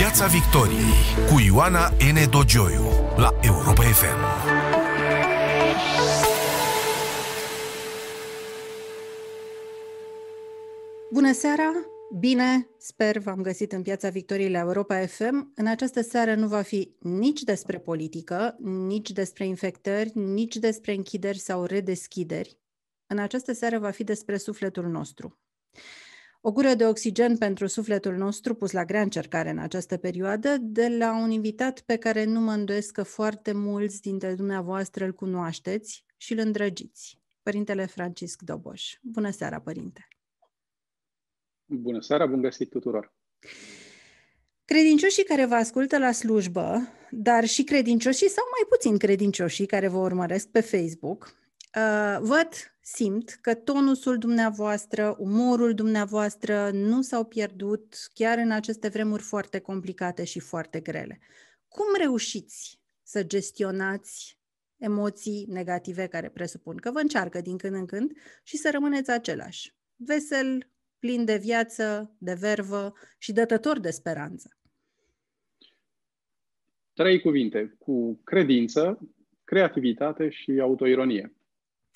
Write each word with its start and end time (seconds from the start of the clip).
Piața 0.00 0.26
Victoriei 0.26 1.26
cu 1.28 1.40
Ioana 1.40 1.88
N. 1.88 2.30
Dogioiu 2.30 2.82
la 3.16 3.38
Europa 3.42 3.82
FM. 3.82 4.20
Bună 11.12 11.32
seara! 11.32 11.72
Bine, 12.18 12.68
sper 12.78 13.18
v-am 13.18 13.42
găsit 13.42 13.72
în 13.72 13.82
Piața 13.82 14.08
Victoriei 14.08 14.50
la 14.50 14.58
Europa 14.58 15.06
FM. 15.06 15.52
În 15.54 15.66
această 15.66 16.02
seară 16.02 16.34
nu 16.34 16.46
va 16.46 16.62
fi 16.62 16.96
nici 16.98 17.42
despre 17.42 17.78
politică, 17.78 18.56
nici 18.60 19.10
despre 19.10 19.46
infectări, 19.46 20.10
nici 20.14 20.56
despre 20.56 20.92
închideri 20.92 21.38
sau 21.38 21.64
redeschideri. 21.64 22.58
În 23.06 23.18
această 23.18 23.52
seară 23.52 23.78
va 23.78 23.90
fi 23.90 24.04
despre 24.04 24.36
sufletul 24.36 24.86
nostru. 24.86 25.38
O 26.42 26.52
gură 26.52 26.74
de 26.74 26.86
oxigen 26.86 27.36
pentru 27.36 27.66
sufletul 27.66 28.16
nostru 28.16 28.54
pus 28.54 28.72
la 28.72 28.84
grea 28.84 29.00
încercare 29.00 29.50
în 29.50 29.58
această 29.58 29.96
perioadă 29.96 30.56
de 30.60 30.88
la 30.88 31.16
un 31.16 31.30
invitat 31.30 31.80
pe 31.80 31.96
care 31.96 32.24
nu 32.24 32.40
mă 32.40 32.52
îndoiesc 32.52 32.92
că 32.92 33.02
foarte 33.02 33.52
mulți 33.52 34.00
dintre 34.00 34.34
dumneavoastră 34.34 35.04
îl 35.04 35.12
cunoașteți 35.12 36.04
și 36.16 36.32
îl 36.32 36.38
îndrăgiți. 36.38 37.18
Părintele 37.42 37.86
Francisc 37.86 38.42
Doboș. 38.42 38.94
Bună 39.02 39.30
seara, 39.30 39.60
părinte! 39.60 40.08
Bună 41.64 42.00
seara, 42.00 42.26
bun 42.26 42.40
găsit 42.40 42.70
tuturor! 42.70 43.14
Credincioșii 44.64 45.24
care 45.24 45.46
vă 45.46 45.54
ascultă 45.54 45.98
la 45.98 46.12
slujbă, 46.12 46.88
dar 47.10 47.44
și 47.44 47.64
credincioșii 47.64 48.28
sau 48.28 48.44
mai 48.44 48.68
puțin 48.68 48.98
credincioșii 48.98 49.66
care 49.66 49.88
vă 49.88 49.98
urmăresc 49.98 50.48
pe 50.48 50.60
Facebook, 50.60 51.36
uh, 51.76 52.18
văd, 52.20 52.48
simt 52.94 53.38
că 53.40 53.54
tonusul 53.54 54.18
dumneavoastră, 54.18 55.16
umorul 55.18 55.74
dumneavoastră 55.74 56.70
nu 56.72 57.02
s-au 57.02 57.24
pierdut 57.24 57.94
chiar 58.14 58.38
în 58.38 58.50
aceste 58.50 58.88
vremuri 58.88 59.22
foarte 59.22 59.58
complicate 59.58 60.24
și 60.24 60.40
foarte 60.40 60.80
grele. 60.80 61.20
Cum 61.68 61.86
reușiți 61.98 62.80
să 63.02 63.22
gestionați 63.22 64.38
emoții 64.76 65.46
negative 65.48 66.06
care 66.06 66.28
presupun 66.28 66.76
că 66.76 66.90
vă 66.90 66.98
încearcă 66.98 67.40
din 67.40 67.56
când 67.56 67.74
în 67.74 67.86
când 67.86 68.12
și 68.42 68.56
să 68.56 68.70
rămâneți 68.72 69.10
același, 69.10 69.74
vesel, 69.96 70.70
plin 70.98 71.24
de 71.24 71.36
viață, 71.36 72.16
de 72.18 72.34
vervă 72.34 72.92
și 73.18 73.32
dătător 73.32 73.78
de 73.80 73.90
speranță? 73.90 74.56
Trei 76.92 77.20
cuvinte, 77.20 77.76
cu 77.78 78.20
credință, 78.24 78.98
creativitate 79.44 80.30
și 80.30 80.58
autoironie. 80.60 81.34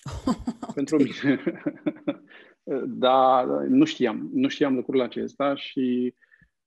Pentru 0.75 0.97
mine. 0.97 1.43
da, 3.05 3.45
nu 3.69 3.85
știam. 3.85 4.31
Nu 4.33 4.49
știam 4.49 4.75
lucrul 4.75 5.01
acesta 5.01 5.55
și 5.55 6.15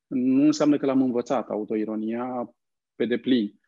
nu 0.08 0.46
înseamnă 0.46 0.78
că 0.78 0.86
l-am 0.86 1.02
învățat 1.02 1.50
autoironia 1.50 2.56
pe 2.96 3.06
deplin. 3.06 3.60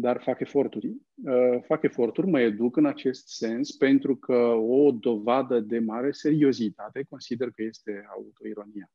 Dar 0.00 0.22
fac 0.22 0.40
eforturi. 0.40 0.96
Uh, 1.14 1.62
fac 1.66 1.82
eforturi, 1.82 2.26
mă 2.26 2.40
educ 2.40 2.76
în 2.76 2.86
acest 2.86 3.28
sens 3.28 3.72
pentru 3.72 4.16
că 4.16 4.36
o 4.52 4.90
dovadă 4.90 5.60
de 5.60 5.78
mare 5.78 6.12
seriozitate 6.12 7.06
consider 7.08 7.50
că 7.50 7.62
este 7.62 8.06
autoironia. 8.08 8.90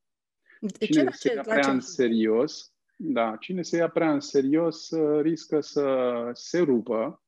De 0.60 0.86
cine 0.86 1.04
ce 1.04 1.16
se 1.16 1.34
ia 1.34 1.42
prea 1.42 1.72
în 1.72 1.80
serios, 1.80 2.74
da, 2.96 3.36
cine 3.40 3.62
se 3.62 3.78
ia 3.78 3.90
prea 3.90 4.14
în 4.14 4.20
serios 4.20 4.90
uh, 4.90 5.22
riscă 5.22 5.60
să 5.60 6.10
se 6.34 6.60
rupă 6.60 7.24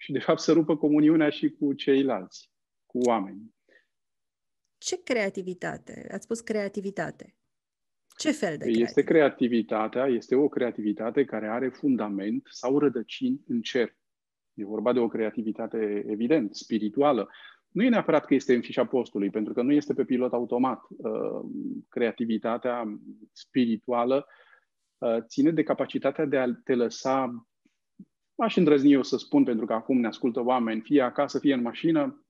și 0.00 0.12
de 0.12 0.18
fapt 0.18 0.40
să 0.40 0.52
rupă 0.52 0.76
comuniunea 0.76 1.30
și 1.30 1.50
cu 1.50 1.72
ceilalți, 1.72 2.50
cu 2.86 2.98
oameni. 2.98 3.54
Ce 4.78 5.02
creativitate? 5.02 6.08
Ați 6.12 6.24
spus 6.24 6.40
creativitate. 6.40 7.34
Ce 8.16 8.30
fel 8.30 8.50
de 8.50 8.56
creativitate? 8.56 8.88
Este 8.88 9.02
creativitatea, 9.02 10.06
este 10.06 10.34
o 10.34 10.48
creativitate 10.48 11.24
care 11.24 11.48
are 11.48 11.68
fundament 11.68 12.46
sau 12.50 12.78
rădăcini 12.78 13.40
în 13.46 13.60
cer. 13.60 13.96
E 14.54 14.64
vorba 14.64 14.92
de 14.92 14.98
o 14.98 15.08
creativitate, 15.08 16.04
evident, 16.06 16.54
spirituală. 16.54 17.28
Nu 17.68 17.82
e 17.82 17.88
neapărat 17.88 18.24
că 18.24 18.34
este 18.34 18.54
în 18.54 18.60
fișa 18.60 18.84
postului, 18.84 19.30
pentru 19.30 19.52
că 19.52 19.62
nu 19.62 19.72
este 19.72 19.94
pe 19.94 20.04
pilot 20.04 20.32
automat. 20.32 20.80
Uh, 20.88 21.50
creativitatea 21.88 22.98
spirituală 23.32 24.26
uh, 24.98 25.16
ține 25.26 25.50
de 25.50 25.62
capacitatea 25.62 26.24
de 26.24 26.36
a 26.36 26.52
te 26.64 26.74
lăsa 26.74 27.46
aș 28.42 28.56
îndrăzni 28.56 28.92
eu 28.92 29.02
să 29.02 29.16
spun, 29.16 29.44
pentru 29.44 29.66
că 29.66 29.72
acum 29.72 30.00
ne 30.00 30.06
ascultă 30.06 30.44
oameni, 30.44 30.80
fie 30.80 31.02
acasă, 31.02 31.38
fie 31.38 31.54
în 31.54 31.62
mașină, 31.62 32.24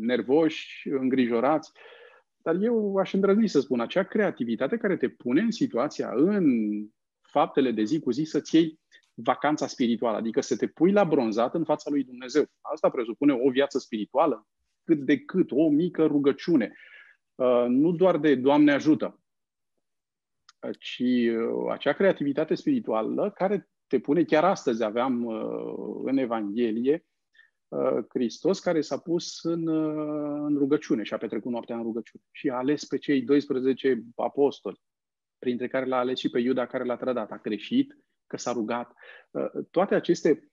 nervoși, 0.00 0.88
îngrijorați, 0.88 1.72
dar 2.42 2.54
eu 2.62 2.96
aș 2.96 3.12
îndrăzni 3.12 3.48
să 3.48 3.60
spun 3.60 3.80
acea 3.80 4.02
creativitate 4.02 4.76
care 4.76 4.96
te 4.96 5.08
pune 5.08 5.40
în 5.40 5.50
situația, 5.50 6.12
în 6.14 6.44
faptele 7.20 7.70
de 7.70 7.82
zi 7.82 8.00
cu 8.00 8.10
zi, 8.10 8.22
să-ți 8.22 8.54
iei 8.54 8.80
vacanța 9.14 9.66
spirituală, 9.66 10.16
adică 10.16 10.40
să 10.40 10.56
te 10.56 10.66
pui 10.66 10.92
la 10.92 11.04
bronzat 11.04 11.54
în 11.54 11.64
fața 11.64 11.90
lui 11.90 12.04
Dumnezeu. 12.04 12.44
Asta 12.60 12.90
presupune 12.90 13.32
o 13.32 13.50
viață 13.50 13.78
spirituală, 13.78 14.46
cât 14.84 14.98
de 14.98 15.18
cât, 15.18 15.50
o 15.50 15.68
mică 15.68 16.04
rugăciune. 16.04 16.72
Uh, 17.34 17.64
nu 17.68 17.92
doar 17.92 18.18
de 18.18 18.34
Doamne 18.34 18.72
ajută, 18.72 19.20
ci 20.78 20.98
uh, 21.00 21.70
acea 21.70 21.92
creativitate 21.92 22.54
spirituală 22.54 23.30
care 23.30 23.68
te 23.88 23.98
pune, 23.98 24.24
chiar 24.24 24.44
astăzi 24.44 24.84
aveam 24.84 25.24
uh, 25.24 26.02
în 26.04 26.16
Evanghelie 26.16 27.04
uh, 27.68 28.04
Hristos 28.08 28.60
care 28.60 28.80
s-a 28.80 28.98
pus 28.98 29.42
în, 29.42 29.66
uh, 29.66 30.40
în 30.46 30.56
rugăciune 30.56 31.02
și 31.02 31.14
a 31.14 31.18
petrecut 31.18 31.50
noaptea 31.50 31.76
în 31.76 31.82
rugăciune 31.82 32.24
și 32.30 32.48
a 32.48 32.56
ales 32.56 32.84
pe 32.84 32.98
cei 32.98 33.22
12 33.22 34.02
apostoli, 34.16 34.80
printre 35.38 35.68
care 35.68 35.86
l-a 35.86 35.98
ales 35.98 36.18
și 36.18 36.30
pe 36.30 36.40
Iuda 36.40 36.66
care 36.66 36.84
l-a 36.84 36.96
trădat. 36.96 37.30
A 37.30 37.36
greșit 37.36 37.98
că 38.26 38.36
s-a 38.36 38.52
rugat. 38.52 38.92
Toate 39.70 39.94
aceste 39.94 40.50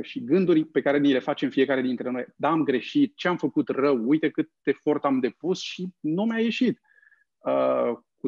și 0.00 0.24
gânduri 0.24 0.64
pe 0.64 0.80
care 0.80 0.98
ni 0.98 1.12
le 1.12 1.18
facem 1.18 1.50
fiecare 1.50 1.80
dintre 1.80 2.10
noi. 2.10 2.26
Da, 2.36 2.48
am 2.48 2.64
greșit, 2.64 3.16
ce 3.16 3.28
am 3.28 3.36
făcut 3.36 3.68
rău, 3.68 4.08
uite 4.08 4.30
cât 4.30 4.50
efort 4.62 5.04
am 5.04 5.20
depus 5.20 5.60
și 5.60 5.88
nu 6.00 6.24
mi-a 6.24 6.38
ieșit. 6.38 6.80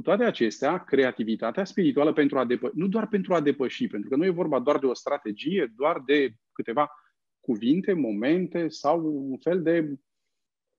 Cu 0.04 0.10
toate 0.10 0.24
acestea, 0.24 0.84
creativitatea 0.84 1.64
spirituală 1.64 2.12
pentru 2.12 2.38
a 2.38 2.44
depăși, 2.44 2.72
nu 2.76 2.86
doar 2.86 3.08
pentru 3.08 3.34
a 3.34 3.40
depăși, 3.40 3.86
pentru 3.86 4.08
că 4.10 4.16
nu 4.16 4.24
e 4.24 4.30
vorba 4.30 4.58
doar 4.58 4.78
de 4.78 4.86
o 4.86 4.94
strategie, 4.94 5.72
doar 5.76 6.02
de 6.06 6.34
câteva 6.52 6.90
cuvinte, 7.40 7.92
momente 7.92 8.68
sau 8.68 9.28
un 9.30 9.38
fel 9.38 9.62
de, 9.62 9.98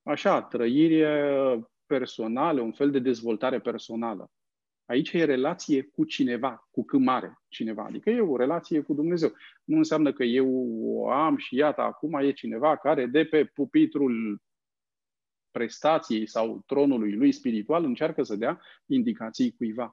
așa, 0.04 0.42
trăire 0.42 1.40
personală, 1.86 2.62
un 2.62 2.72
fel 2.72 2.92
de 2.92 3.00
dezvoltare 3.00 3.60
personală. 3.60 4.32
Aici 4.86 5.12
e 5.14 5.24
relație 5.24 5.82
cu 5.82 6.04
cineva, 6.04 6.68
cu 6.72 6.86
cât 6.86 7.00
mare 7.00 7.42
cineva. 7.48 7.84
Adică 7.84 8.10
e 8.10 8.20
o 8.20 8.38
relație 8.38 8.82
cu 8.82 8.94
Dumnezeu. 8.94 9.34
Nu 9.64 9.78
înseamnă 9.78 10.14
că 10.14 10.24
eu 10.24 10.48
o 10.84 11.10
am 11.10 11.38
și 11.38 11.56
iată, 11.56 11.82
acum 11.82 12.14
e 12.14 12.32
cineva 12.32 12.78
care 12.78 13.06
de 13.06 13.26
pe 13.26 13.46
pupitrul 13.46 14.42
prestației 15.56 16.28
sau 16.28 16.64
tronului 16.66 17.12
lui 17.12 17.32
spiritual 17.32 17.84
încearcă 17.84 18.24
să 18.24 18.36
dea 18.36 18.62
indicații 18.86 19.56
cuiva. 19.58 19.92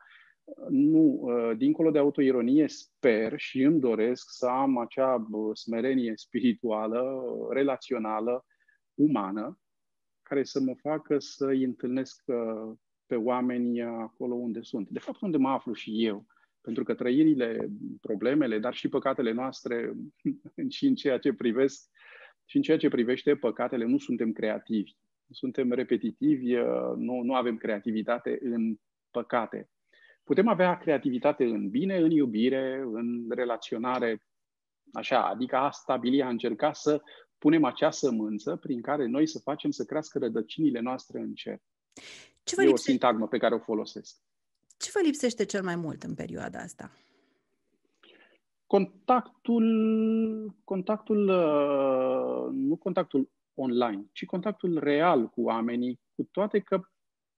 Nu, 0.69 1.21
uh, 1.23 1.57
dincolo 1.57 1.91
de 1.91 1.99
autoironie, 1.99 2.69
sper 2.69 3.39
și 3.39 3.63
îmi 3.63 3.81
doresc 3.81 4.31
să 4.31 4.47
am 4.47 4.79
acea 4.79 5.27
smerenie 5.53 6.13
spirituală, 6.17 7.23
relațională, 7.51 8.45
umană, 8.95 9.59
care 10.23 10.45
să 10.45 10.61
mă 10.61 10.75
facă 10.75 11.19
să-i 11.19 11.65
întâlnesc 11.65 12.23
uh, 12.27 12.77
pe 13.07 13.15
oameni 13.17 13.83
acolo 13.83 14.35
unde 14.35 14.63
sunt. 14.63 14.89
De 14.89 14.99
fapt, 14.99 15.21
unde 15.21 15.37
mă 15.37 15.49
aflu 15.49 15.73
și 15.73 16.05
eu. 16.07 16.27
Pentru 16.61 16.85
că 16.85 16.95
trăirile, 16.95 17.69
problemele, 18.01 18.59
dar 18.59 18.75
și 18.75 18.89
păcatele 18.89 19.33
noastre, 19.33 19.93
și 20.77 20.87
în 20.87 20.95
ceea 20.95 21.19
ce 21.19 21.33
privesc, 21.33 21.91
și 22.45 22.57
în 22.57 22.63
ceea 22.63 22.79
ce 22.79 22.89
privește 22.89 23.37
păcatele, 23.37 23.85
nu 23.85 23.99
suntem 23.99 24.33
creativi 24.33 24.93
suntem 25.31 25.73
repetitivi, 25.73 26.57
uh, 26.57 26.93
nu, 26.97 27.23
nu 27.23 27.35
avem 27.35 27.57
creativitate 27.57 28.39
în 28.43 28.77
păcate. 29.11 29.71
Putem 30.25 30.49
avea 30.49 30.77
creativitate 30.77 31.45
în 31.45 31.71
bine, 31.71 31.97
în 31.97 32.11
iubire, 32.11 32.83
în 32.93 33.27
relaționare, 33.31 34.27
așa, 34.93 35.29
adică 35.29 35.57
a 35.57 35.71
stabili, 35.71 36.23
a 36.23 36.29
încerca 36.29 36.73
să 36.73 37.03
punem 37.39 37.65
acea 37.65 37.91
sămânță 37.91 38.57
prin 38.57 38.81
care 38.81 39.07
noi 39.07 39.27
să 39.27 39.39
facem 39.39 39.71
să 39.71 39.85
crească 39.85 40.19
rădăcinile 40.19 40.81
noastre 40.81 41.21
în 41.21 41.35
cer. 41.35 41.61
Ce 42.43 42.55
vă 42.55 42.63
e 42.63 42.67
lipse... 42.67 42.83
o 42.83 42.85
sintagmă 42.85 43.29
pe 43.29 43.39
care 43.39 43.55
o 43.55 43.59
folosesc. 43.59 44.17
Ce 44.79 44.91
vă 44.95 45.01
lipsește 45.05 45.45
cel 45.45 45.63
mai 45.63 45.77
mult 45.77 46.03
în 46.03 46.15
perioada 46.15 46.59
asta? 46.59 46.91
Contactul, 48.67 49.67
contactul, 50.65 51.29
uh, 51.29 52.53
nu 52.53 52.77
contactul 52.77 53.31
online, 53.55 54.07
ci 54.13 54.25
contactul 54.25 54.79
real 54.79 55.29
cu 55.29 55.43
oamenii, 55.43 56.01
cu 56.15 56.29
toate 56.31 56.61
că 56.61 56.81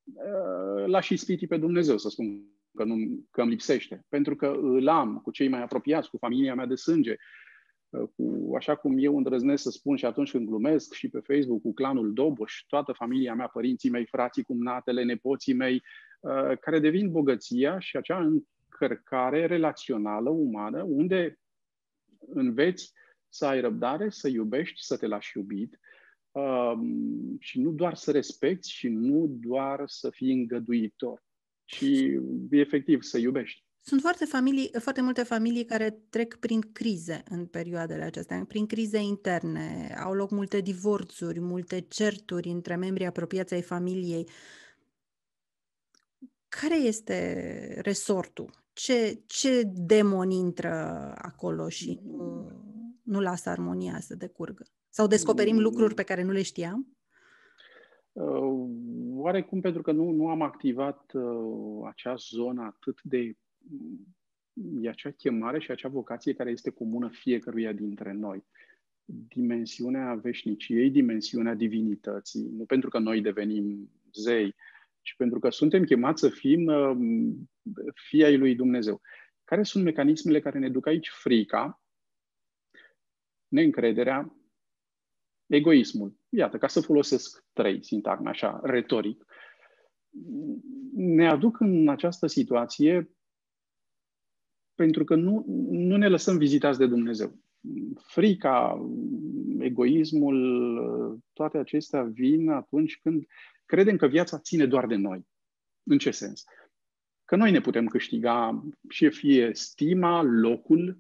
uh, 0.05 0.87
l-aș 0.87 1.09
ispiti 1.09 1.47
pe 1.47 1.57
Dumnezeu, 1.57 1.99
să 1.99 2.09
spun 2.09 2.55
că, 2.75 2.85
nu, 2.85 2.97
că 3.31 3.41
îmi 3.41 3.51
lipsește. 3.51 4.05
Pentru 4.09 4.37
că 4.37 4.47
îl 4.47 4.89
am 4.89 5.19
cu 5.19 5.31
cei 5.31 5.49
mai 5.49 5.63
apropiați, 5.63 6.11
cu 6.11 6.17
familia 6.17 6.55
mea 6.55 6.67
de 6.67 6.75
sânge, 6.75 7.17
uh, 7.89 8.09
cu, 8.17 8.55
așa 8.57 8.75
cum 8.75 8.99
eu 8.99 9.17
îndrăznesc 9.17 9.63
să 9.63 9.71
spun 9.71 9.97
și 9.97 10.05
atunci 10.05 10.31
când 10.31 10.47
glumesc 10.47 10.93
și 10.93 11.09
pe 11.09 11.21
Facebook 11.21 11.63
cu 11.63 11.73
clanul 11.73 12.13
Doboș, 12.13 12.65
toată 12.67 12.93
familia 12.93 13.35
mea, 13.35 13.47
părinții 13.47 13.91
mei, 13.91 14.07
frații, 14.07 14.45
cumnatele, 14.45 15.05
nepoții 15.05 15.55
mei, 15.55 15.83
uh, 16.21 16.59
care 16.61 16.79
devin 16.79 17.11
bogăția 17.11 17.79
și 17.79 17.97
acea 17.97 18.19
încărcare 18.19 19.47
relațională, 19.47 20.31
umană, 20.31 20.83
unde 20.83 21.39
înveți 22.29 22.93
să 23.29 23.47
ai 23.47 23.61
răbdare, 23.61 24.11
să 24.11 24.29
iubești, 24.29 24.85
să 24.85 24.97
te 24.97 25.07
lași 25.07 25.39
iubit 25.39 25.79
um, 26.35 27.37
și 27.39 27.61
nu 27.61 27.71
doar 27.71 27.95
să 27.95 28.11
respecti 28.11 28.71
și 28.71 28.89
nu 28.89 29.27
doar 29.41 29.83
să 29.87 30.11
fii 30.11 30.33
îngăduitor, 30.33 31.25
ci 31.65 31.85
efectiv 32.51 33.03
să 33.03 33.19
iubești. 33.19 33.65
Sunt 33.87 34.01
foarte, 34.01 34.25
familii, 34.25 34.71
foarte 34.79 35.01
multe 35.01 35.23
familii 35.23 35.65
care 35.65 35.91
trec 36.11 36.37
prin 36.37 36.61
crize 36.73 37.23
în 37.29 37.47
perioadele 37.47 38.03
acestea, 38.03 38.45
prin 38.49 38.67
crize 38.67 38.99
interne. 38.99 39.95
Au 40.05 40.15
loc 40.15 40.31
multe 40.31 40.61
divorțuri, 40.61 41.41
multe 41.41 41.81
certuri 41.81 42.49
între 42.49 42.77
membrii 42.77 43.07
apropiați 43.07 43.55
ai 43.55 43.63
familiei. 43.63 44.29
Care 46.49 46.77
este 46.77 47.81
resortul? 47.83 48.51
Ce, 48.73 49.23
ce 49.27 49.63
demon 49.75 50.31
intră 50.31 50.73
acolo 51.17 51.69
și 51.69 52.01
nu, 52.05 52.51
nu 53.03 53.21
lasă 53.21 53.49
armonia 53.49 54.01
să 54.01 54.15
decurgă? 54.15 54.65
Sau 54.97 55.07
descoperim 55.07 55.59
lucruri 55.59 55.95
pe 55.95 56.03
care 56.03 56.23
nu 56.23 56.31
le 56.31 56.43
știam? 56.43 56.97
Uh, 58.13 58.69
oarecum 59.11 59.61
pentru 59.61 59.83
că 59.83 59.93
nu, 59.93 60.11
nu 60.11 60.29
am 60.29 60.43
activat 60.43 61.13
uh, 61.13 61.87
acea 61.87 62.15
zonă 62.15 62.63
atât 62.63 63.03
de 63.03 63.37
e 64.81 64.89
acea 64.89 65.11
chemare 65.11 65.61
și 65.61 65.71
acea 65.71 65.89
vocație 65.89 66.35
care 66.35 66.51
este 66.51 66.71
comună 66.71 67.09
fiecăruia 67.09 67.73
dintre 67.73 68.13
noi. 68.13 68.45
Dimensiunea 69.05 70.15
veșniciei, 70.15 70.91
dimensiunea 70.91 71.55
divinității, 71.55 72.49
nu 72.57 72.65
pentru 72.65 72.89
că 72.89 72.99
noi 72.99 73.21
devenim 73.21 73.91
zei, 74.13 74.55
ci 75.01 75.15
pentru 75.17 75.39
că 75.39 75.51
suntem 75.51 75.85
chemați 75.85 76.21
să 76.21 76.29
fim 76.29 76.67
uh, 76.67 76.97
fii 78.09 78.25
ai 78.25 78.37
lui 78.37 78.55
Dumnezeu. 78.55 79.01
Care 79.45 79.63
sunt 79.63 79.85
mecanismele 79.85 80.41
care 80.41 80.59
ne 80.59 80.69
duc 80.71 80.87
aici? 80.87 81.09
Frica, 81.09 81.83
neîncrederea, 83.49 84.39
egoismul. 85.47 86.15
Iată, 86.29 86.59
ca 86.59 86.67
să 86.67 86.81
folosesc 86.81 87.45
trei 87.53 87.85
sintagme 87.85 88.29
așa, 88.29 88.61
retoric, 88.63 89.25
ne 90.95 91.29
aduc 91.29 91.61
în 91.61 91.89
această 91.89 92.27
situație 92.27 93.11
pentru 94.75 95.05
că 95.05 95.15
nu, 95.15 95.45
nu 95.71 95.97
ne 95.97 96.09
lăsăm 96.09 96.37
vizitați 96.37 96.79
de 96.79 96.87
Dumnezeu. 96.87 97.39
Frica, 97.97 98.87
egoismul, 99.59 101.21
toate 101.33 101.59
acestea 101.59 102.03
vin 102.03 102.49
atunci 102.49 102.99
când 103.03 103.27
credem 103.65 103.97
că 103.97 104.07
viața 104.07 104.39
ține 104.39 104.67
doar 104.67 104.87
de 104.87 104.95
noi. 104.95 105.27
În 105.83 105.99
ce 105.99 106.11
sens? 106.11 106.45
Că 107.25 107.37
noi 107.37 107.51
ne 107.51 107.61
putem 107.61 107.87
câștiga 107.87 108.65
și 108.89 109.11
fie 109.11 109.51
stima, 109.53 110.23
locul, 110.23 110.99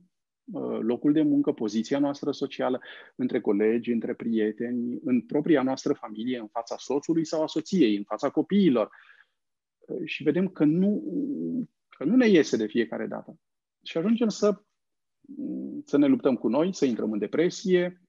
locul 0.81 1.12
de 1.12 1.23
muncă, 1.23 1.52
poziția 1.52 1.99
noastră 1.99 2.32
socială, 2.32 2.81
între 3.17 3.41
colegi, 3.41 3.93
între 3.93 4.14
prieteni, 4.14 4.99
în 5.05 5.20
propria 5.20 5.62
noastră 5.62 5.93
familie, 5.93 6.38
în 6.38 6.46
fața 6.46 6.76
soțului 6.79 7.25
sau 7.25 7.43
a 7.43 7.46
soției, 7.46 7.96
în 7.96 8.02
fața 8.02 8.31
copiilor. 8.31 8.91
Și 10.05 10.23
vedem 10.23 10.49
că 10.49 10.64
nu, 10.64 11.02
că 11.88 12.05
nu 12.05 12.17
ne 12.17 12.29
iese 12.29 12.56
de 12.56 12.67
fiecare 12.67 13.06
dată 13.06 13.38
și 13.85 13.99
ajungem 13.99 14.29
să, 14.29 14.62
să 15.85 15.96
ne 15.96 16.06
luptăm 16.06 16.37
cu 16.37 16.49
noi, 16.49 16.75
să 16.75 16.85
intrăm 16.85 17.12
în 17.12 17.19
depresie, 17.19 18.02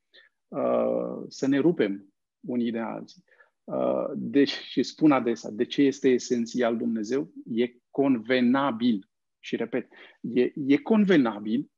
uh, 0.47 1.23
să 1.27 1.47
ne 1.47 1.59
rupem 1.59 2.13
unii 2.39 2.71
de 2.71 2.79
alții. 2.79 3.23
Uh, 3.63 4.11
deci, 4.15 4.49
și 4.49 4.83
spun 4.83 5.11
adesea, 5.11 5.49
de 5.49 5.65
ce 5.65 5.81
este 5.81 6.09
esențial 6.09 6.77
Dumnezeu? 6.77 7.31
E 7.45 7.73
convenabil. 7.89 9.09
Și 9.39 9.55
repet, 9.55 9.87
e, 10.21 10.51
e 10.67 10.77
convenabil 10.77 11.71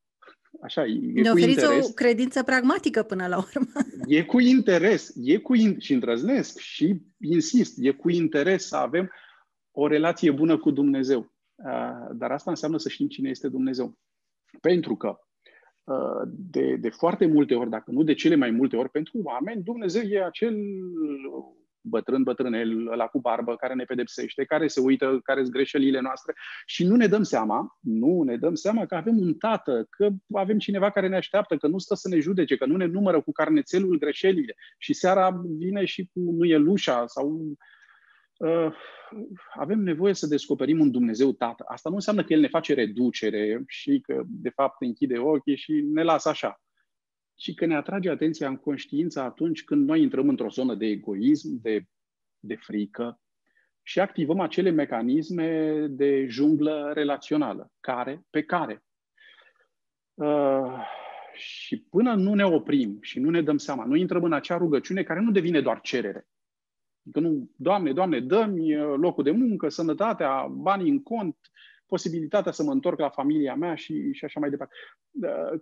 Așa, 0.62 0.86
e 0.86 1.22
ne 1.22 1.30
cu 1.30 1.38
interes. 1.38 1.88
o 1.88 1.94
credință 1.94 2.44
pragmatică 2.44 3.04
până 3.04 3.28
la 3.28 3.38
urmă. 3.38 3.68
E 4.18 4.24
cu 4.24 4.40
interes, 4.40 5.14
e 5.16 5.38
cu 5.38 5.56
in- 5.56 5.78
și 5.78 5.94
îndrăznesc 5.94 6.60
și 6.60 7.02
insist, 7.20 7.78
e 7.78 7.92
cu 7.92 8.10
interes 8.10 8.68
să 8.68 8.76
avem 8.76 9.12
o 9.72 9.88
relație 9.88 10.32
bună 10.32 10.58
cu 10.58 10.72
Dumnezeu. 10.72 11.20
Uh, 11.56 12.10
dar 12.14 12.32
asta 12.32 12.50
înseamnă 12.50 12.78
să 12.78 12.90
știm 12.90 13.08
cine 13.08 13.30
este 13.30 13.48
Dumnezeu. 13.48 13.98
Pentru 14.62 14.96
că 14.96 15.20
uh, 15.84 16.22
de, 16.26 16.76
de 16.76 16.90
foarte 16.90 17.26
multe 17.26 17.56
ori, 17.56 17.70
dacă 17.70 17.92
nu 17.92 18.04
de 18.04 18.14
cele 18.14 18.36
mai 18.36 18.52
multe 18.52 18.76
ori, 18.76 18.90
pentru 18.90 19.20
oameni, 19.24 19.64
Dumnezeu 19.64 20.02
e 20.02 20.24
acel 20.24 20.56
bătrân, 21.88 22.24
bătrânel, 22.24 22.84
la 22.84 23.06
cu 23.06 23.20
barbă, 23.20 23.56
care 23.56 23.74
ne 23.74 23.84
pedepsește, 23.84 24.44
care 24.46 24.68
se 24.68 24.80
uită, 24.80 25.20
care 25.24 25.42
sunt 25.42 25.54
greșelile 25.54 26.00
noastre 26.00 26.34
și 26.66 26.86
nu 26.86 26.96
ne 26.96 27.08
dăm 27.08 27.24
seama, 27.24 27.78
nu 27.80 28.22
ne 28.22 28.36
dăm 28.38 28.56
seama 28.56 28.86
că 28.86 28.96
avem 28.96 29.18
un 29.18 29.34
tată, 29.34 29.88
că 29.90 30.10
avem 30.34 30.58
cineva 30.58 30.90
care 30.90 31.08
ne 31.08 31.16
așteaptă, 31.16 31.58
că 31.58 31.68
nu 31.68 31.78
stă 31.78 31.96
să 31.96 32.08
ne 32.08 32.20
judece, 32.20 32.58
că 32.58 32.66
nu 32.66 32.76
ne 32.76 32.86
numără 32.86 33.22
cu 33.22 33.32
carnețelul 33.32 33.98
greșelile 33.98 34.56
și 34.78 34.94
seara 34.94 35.42
vine 35.58 35.86
și 35.86 36.10
cu 36.14 36.20
nuielușa 36.20 37.06
sau 37.08 37.58
uh, 38.38 38.74
avem 39.54 39.80
nevoie 39.80 40.14
să 40.14 40.28
descoperim 40.28 40.80
un 40.80 40.92
Dumnezeu 40.92 41.32
Tată. 41.32 41.64
Asta 41.68 41.90
nu 41.90 41.96
înseamnă 41.96 42.24
că 42.24 42.34
El 42.34 42.40
ne 42.40 42.48
face 42.48 42.74
reducere 42.74 43.64
și 43.68 44.00
că, 44.00 44.24
de 44.28 44.50
fapt, 44.50 44.76
închide 44.80 45.18
ochii 45.18 45.58
și 45.58 45.84
ne 45.94 46.04
lasă 46.04 46.30
așa. 46.30 46.62
Și 47.40 47.54
că 47.54 47.66
ne 47.66 47.76
atrage 47.76 48.10
atenția 48.10 48.48
în 48.48 48.58
conștiință 48.58 49.20
atunci 49.20 49.64
când 49.64 49.88
noi 49.88 50.02
intrăm 50.02 50.30
într-o 50.30 50.50
zonă 50.50 50.76
de 50.76 50.86
egoism, 50.86 51.62
de, 51.62 51.86
de 52.40 52.56
frică 52.56 53.22
și 53.82 54.00
activăm 54.00 54.40
acele 54.40 54.70
mecanisme 54.70 55.80
de 55.88 56.26
junglă 56.28 56.92
relațională, 56.94 57.72
care 57.80 58.26
pe 58.30 58.44
care. 58.44 58.84
Uh, 60.14 60.74
și 61.34 61.82
până 61.82 62.14
nu 62.14 62.34
ne 62.34 62.46
oprim 62.46 62.98
și 63.02 63.20
nu 63.20 63.30
ne 63.30 63.42
dăm 63.42 63.58
seama, 63.58 63.86
nu 63.86 63.96
intrăm 63.96 64.24
în 64.24 64.34
acea 64.34 64.58
rugăciune 64.58 65.04
care 65.04 65.20
nu 65.20 65.32
devine 65.32 65.62
doar 65.62 65.82
cerere, 65.82 66.28
Că 67.12 67.20
nu, 67.20 67.50
Doamne, 67.56 67.94
Doamne, 67.94 68.20
dă-mi 68.20 68.76
uh, 68.76 68.96
locul 68.98 69.24
de 69.24 69.32
muncă, 69.32 69.70
sănătatea, 69.70 70.48
banii 70.48 70.90
în 70.90 71.04
cont, 71.04 71.38
posibilitatea 71.86 72.52
să 72.52 72.64
mă 72.64 72.72
întorc 72.72 73.00
la 73.00 73.10
familia 73.10 73.56
mea 73.56 73.76
și, 73.76 74.14
și 74.14 74.26
așa 74.26 74.40
mai 74.40 74.50
departe. 74.50 74.74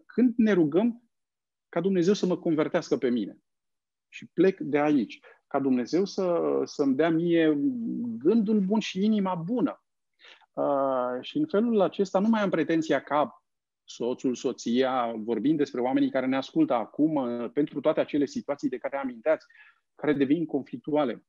Când 0.05 0.33
ne 0.37 0.51
rugăm 0.51 1.04
ca 1.69 1.81
Dumnezeu 1.81 2.13
să 2.13 2.25
mă 2.25 2.37
convertească 2.37 2.97
pe 2.97 3.09
mine 3.09 3.37
și 4.09 4.27
plec 4.33 4.59
de 4.59 4.79
aici, 4.79 5.19
ca 5.47 5.59
Dumnezeu 5.59 6.05
să, 6.05 6.61
să-mi 6.63 6.95
dea 6.95 7.09
mie 7.09 7.57
gândul 8.17 8.59
bun 8.59 8.79
și 8.79 9.03
inima 9.03 9.35
bună. 9.35 9.83
Uh, 10.53 11.21
și 11.21 11.37
în 11.37 11.45
felul 11.47 11.81
acesta 11.81 12.19
nu 12.19 12.27
mai 12.27 12.41
am 12.41 12.49
pretenția 12.49 13.01
ca 13.01 13.43
soțul, 13.83 14.35
soția, 14.35 15.13
vorbind 15.17 15.57
despre 15.57 15.81
oamenii 15.81 16.09
care 16.09 16.25
ne 16.25 16.35
ascultă 16.35 16.73
acum, 16.73 17.15
uh, 17.15 17.51
pentru 17.53 17.79
toate 17.79 17.99
acele 17.99 18.25
situații 18.25 18.69
de 18.69 18.77
care 18.77 18.97
aminteați, 18.97 19.45
care 19.95 20.13
devin 20.13 20.45
conflictuale 20.45 21.25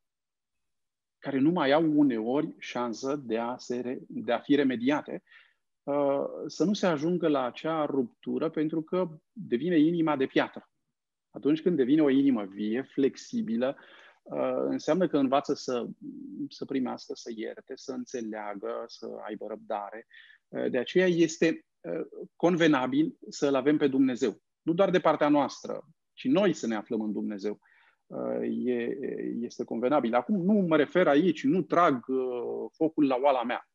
care 1.19 1.39
nu 1.39 1.51
mai 1.51 1.73
au 1.73 1.93
uneori 1.95 2.55
șansă 2.59 3.17
de 3.17 3.39
a, 3.39 3.57
se, 3.57 3.99
de 4.09 4.33
a 4.33 4.39
fi 4.39 4.55
remediate, 4.55 5.23
uh, 5.25 5.46
să 6.47 6.65
nu 6.65 6.73
se 6.73 6.87
ajungă 6.87 7.29
la 7.29 7.45
acea 7.45 7.85
ruptură 7.85 8.51
pentru 8.51 8.83
că 8.83 9.09
devine 9.33 9.79
inima 9.79 10.17
de 10.17 10.27
piatră. 10.27 10.71
Atunci 11.31 11.63
când 11.63 11.77
devine 11.77 12.03
o 12.03 12.11
inimă 12.11 12.45
vie, 12.45 12.83
flexibilă, 12.83 13.77
uh, 14.23 14.65
înseamnă 14.69 15.09
că 15.09 15.19
învață 15.19 15.55
să, 15.55 15.87
să 16.49 16.65
primească, 16.65 17.13
să 17.15 17.33
ierte, 17.37 17.73
să 17.77 17.93
înțeleagă, 17.93 18.85
să 18.87 19.09
aibă 19.27 19.47
răbdare. 19.49 20.07
Uh, 20.49 20.71
de 20.71 20.79
aceea 20.79 21.07
este 21.07 21.65
convenabil 22.37 23.17
să-L 23.29 23.55
avem 23.55 23.77
pe 23.77 23.89
Dumnezeu. 23.89 24.41
Nu 24.63 24.73
doar 24.73 24.91
de 24.91 25.01
partea 25.01 25.29
noastră, 25.29 25.87
ci 26.13 26.25
noi 26.25 26.53
să 26.53 26.67
ne 26.67 26.75
aflăm 26.75 27.01
în 27.01 27.13
Dumnezeu. 27.13 27.61
Uh, 28.07 28.67
e, 28.67 28.99
este 29.41 29.65
convenabil. 29.65 30.15
Acum 30.15 30.43
nu 30.43 30.53
mă 30.53 30.77
refer 30.77 31.09
aici, 31.09 31.45
nu 31.45 31.63
trag 31.63 32.05
uh, 32.09 32.71
focul 32.73 33.07
la 33.07 33.19
oala 33.23 33.43
mea. 33.43 33.69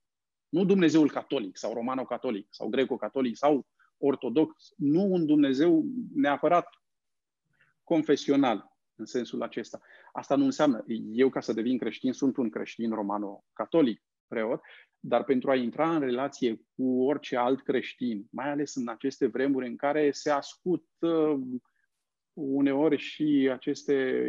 Nu 0.52 0.66
Dumnezeul 0.66 1.12
catolic 1.12 1.58
sau 1.58 1.74
romano-catolic 1.74 2.48
sau 2.50 2.70
greco-catolic 2.70 3.38
sau 3.38 3.68
ortodox, 3.98 4.74
nu 4.78 5.04
un 5.04 5.26
Dumnezeu 5.26 5.86
neapărat 6.14 6.68
confesional 7.84 8.78
în 8.96 9.06
sensul 9.06 9.42
acesta. 9.42 9.80
Asta 10.12 10.36
nu 10.36 10.46
înseamnă, 10.46 10.84
eu 11.12 11.30
ca 11.30 11.40
să 11.40 11.54
devin 11.54 11.78
creștin 11.78 12.14
sunt 12.14 12.38
un 12.38 12.50
creștin 12.50 12.94
romano-catolic, 12.94 14.02
preot, 14.28 14.62
dar 15.00 15.24
pentru 15.24 15.50
a 15.50 15.56
intra 15.56 15.96
în 15.96 16.00
relație 16.00 16.62
cu 16.76 17.04
orice 17.04 17.38
alt 17.38 17.64
creștin, 17.64 18.28
mai 18.32 18.50
ales 18.50 18.76
în 18.76 18.88
aceste 18.88 19.28
vremuri 19.28 19.68
în 19.68 19.76
care 19.76 20.12
se 20.12 20.30
ascut 20.30 20.88
uh, 21.00 21.40
uneori 22.34 22.98
și 22.98 23.50
aceste 23.52 24.28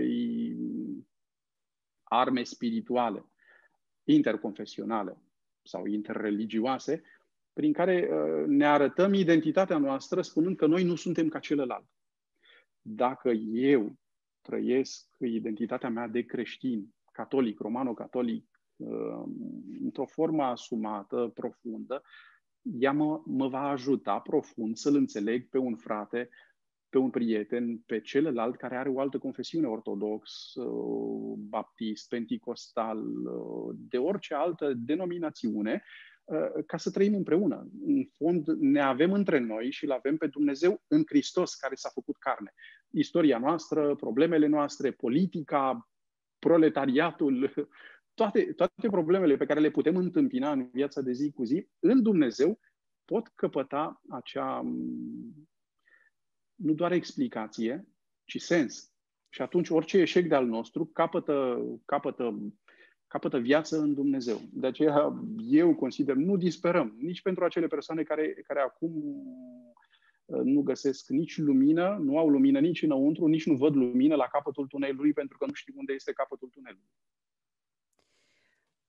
arme 2.03 2.43
spirituale, 2.43 3.27
interconfesionale 4.05 5.17
sau 5.63 5.87
interreligioase, 5.87 7.03
prin 7.53 7.73
care 7.73 8.09
uh, 8.11 8.47
ne 8.47 8.67
arătăm 8.67 9.13
identitatea 9.13 9.79
noastră 9.79 10.23
spunând 10.23 10.57
că 10.57 10.67
noi 10.67 10.85
nu 10.85 10.95
suntem 10.95 11.29
ca 11.29 11.39
celălalt. 11.39 11.87
Dacă 12.81 13.29
eu 13.53 13.97
trăiesc 14.41 15.07
identitatea 15.19 15.89
mea 15.89 16.09
de 16.09 16.23
creștin, 16.23 16.95
catolic, 17.13 17.59
romano-catolic, 17.59 18.61
uh, 18.77 19.23
într-o 19.83 20.07
formă 20.07 20.43
asumată, 20.43 21.31
profundă, 21.35 22.03
ea 22.63 22.93
mă, 22.93 23.23
mă 23.25 23.49
va 23.49 23.69
ajuta 23.69 24.19
profund 24.19 24.77
să-l 24.77 24.95
înțeleg 24.95 25.49
pe 25.49 25.59
un 25.59 25.77
frate, 25.77 26.29
pe 26.93 26.99
un 26.99 27.11
prieten, 27.11 27.79
pe 27.79 28.01
celălalt 28.01 28.57
care 28.57 28.77
are 28.77 28.89
o 28.89 29.01
altă 29.01 29.19
confesiune 29.19 29.67
ortodox, 29.67 30.55
uh, 30.55 31.35
baptist, 31.37 32.09
penticostal, 32.09 32.99
uh, 32.99 33.75
de 33.79 33.99
orice 33.99 34.35
altă 34.35 34.73
denominațiune, 34.77 35.83
uh, 36.25 36.65
ca 36.67 36.77
să 36.77 36.91
trăim 36.91 37.15
împreună. 37.15 37.69
În 37.87 38.05
fond, 38.17 38.47
ne 38.49 38.81
avem 38.81 39.13
între 39.13 39.39
noi 39.39 39.71
și 39.71 39.85
îl 39.85 39.93
avem 39.93 40.17
pe 40.17 40.27
Dumnezeu 40.27 40.83
în 40.87 41.03
Hristos 41.07 41.55
care 41.55 41.75
s-a 41.75 41.89
făcut 41.89 42.17
carne. 42.17 42.53
Istoria 42.91 43.39
noastră, 43.39 43.95
problemele 43.95 44.47
noastre, 44.47 44.91
politica, 44.91 45.89
proletariatul, 46.39 47.53
toate, 48.21 48.53
toate 48.53 48.89
problemele 48.91 49.37
pe 49.37 49.47
care 49.47 49.61
le 49.61 49.71
putem 49.71 49.97
întâmpina 49.97 50.53
în 50.53 50.69
viața 50.73 51.01
de 51.01 51.13
zi 51.13 51.31
cu 51.31 51.45
zi, 51.45 51.69
în 51.79 52.03
Dumnezeu, 52.03 52.59
pot 53.05 53.27
căpăta 53.35 54.03
acea, 54.09 54.63
nu 56.63 56.73
doar 56.73 56.93
explicație, 56.93 57.87
ci 58.25 58.41
sens. 58.41 58.93
Și 59.29 59.43
atunci 59.43 59.69
orice 59.69 59.99
eșec 59.99 60.29
de 60.29 60.35
al 60.35 60.47
nostru 60.47 60.85
capătă, 60.87 61.65
capătă, 61.85 62.53
capătă 63.07 63.39
viață 63.39 63.79
în 63.79 63.95
Dumnezeu. 63.95 64.41
De 64.53 64.67
aceea 64.67 65.13
eu 65.49 65.75
consider, 65.75 66.15
nu 66.15 66.37
disperăm 66.37 66.97
nici 66.99 67.23
pentru 67.23 67.45
acele 67.45 67.67
persoane 67.67 68.03
care, 68.03 68.33
care 68.47 68.61
acum 68.61 68.93
uh, 70.25 70.41
nu 70.43 70.61
găsesc 70.61 71.09
nici 71.09 71.39
lumină, 71.39 71.99
nu 72.03 72.19
au 72.19 72.29
lumină 72.29 72.61
nici 72.61 72.83
înăuntru, 72.83 73.27
nici 73.27 73.47
nu 73.47 73.57
văd 73.57 73.75
lumină 73.75 74.15
la 74.15 74.29
capătul 74.33 74.67
tunelului 74.67 75.13
pentru 75.13 75.39
că 75.39 75.47
nu 75.47 75.53
știu 75.53 75.75
unde 75.77 75.93
este 75.93 76.13
capătul 76.13 76.49
tunelului. 76.49 76.91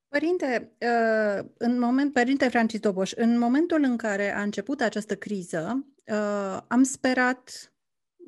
Părinte, 0.08 0.72
uh, 0.80 1.48
în 1.58 1.78
moment, 1.78 2.12
Părinte 2.12 2.48
Francis 2.48 2.80
Doboș, 2.80 3.12
în 3.12 3.38
momentul 3.38 3.82
în 3.82 3.96
care 3.96 4.34
a 4.34 4.42
început 4.42 4.80
această 4.80 5.16
criză, 5.16 5.93
uh, 6.06 6.60
am 6.68 6.82
sperat, 6.82 7.72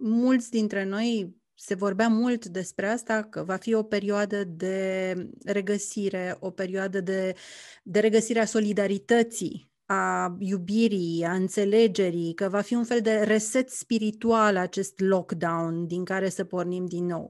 mulți 0.01 0.51
dintre 0.51 0.85
noi, 0.85 1.37
se 1.55 1.75
vorbea 1.75 2.09
mult 2.09 2.47
despre 2.47 2.89
asta, 2.89 3.23
că 3.23 3.43
va 3.43 3.57
fi 3.57 3.75
o 3.75 3.83
perioadă 3.83 4.45
de 4.45 5.15
regăsire, 5.45 6.37
o 6.41 6.51
perioadă 6.51 7.01
de, 7.01 7.35
de 7.83 8.01
regăsire 8.01 8.41
a 8.41 8.45
solidarității, 8.45 9.71
a 9.87 10.37
iubirii, 10.39 11.25
a 11.25 11.33
înțelegerii, 11.33 12.35
că 12.35 12.49
va 12.49 12.61
fi 12.61 12.75
un 12.75 12.85
fel 12.85 13.01
de 13.01 13.15
reset 13.17 13.71
spiritual 13.71 14.57
acest 14.57 15.01
lockdown 15.01 15.87
din 15.87 16.05
care 16.05 16.29
să 16.29 16.45
pornim 16.45 16.87
din 16.87 17.07
nou. 17.07 17.29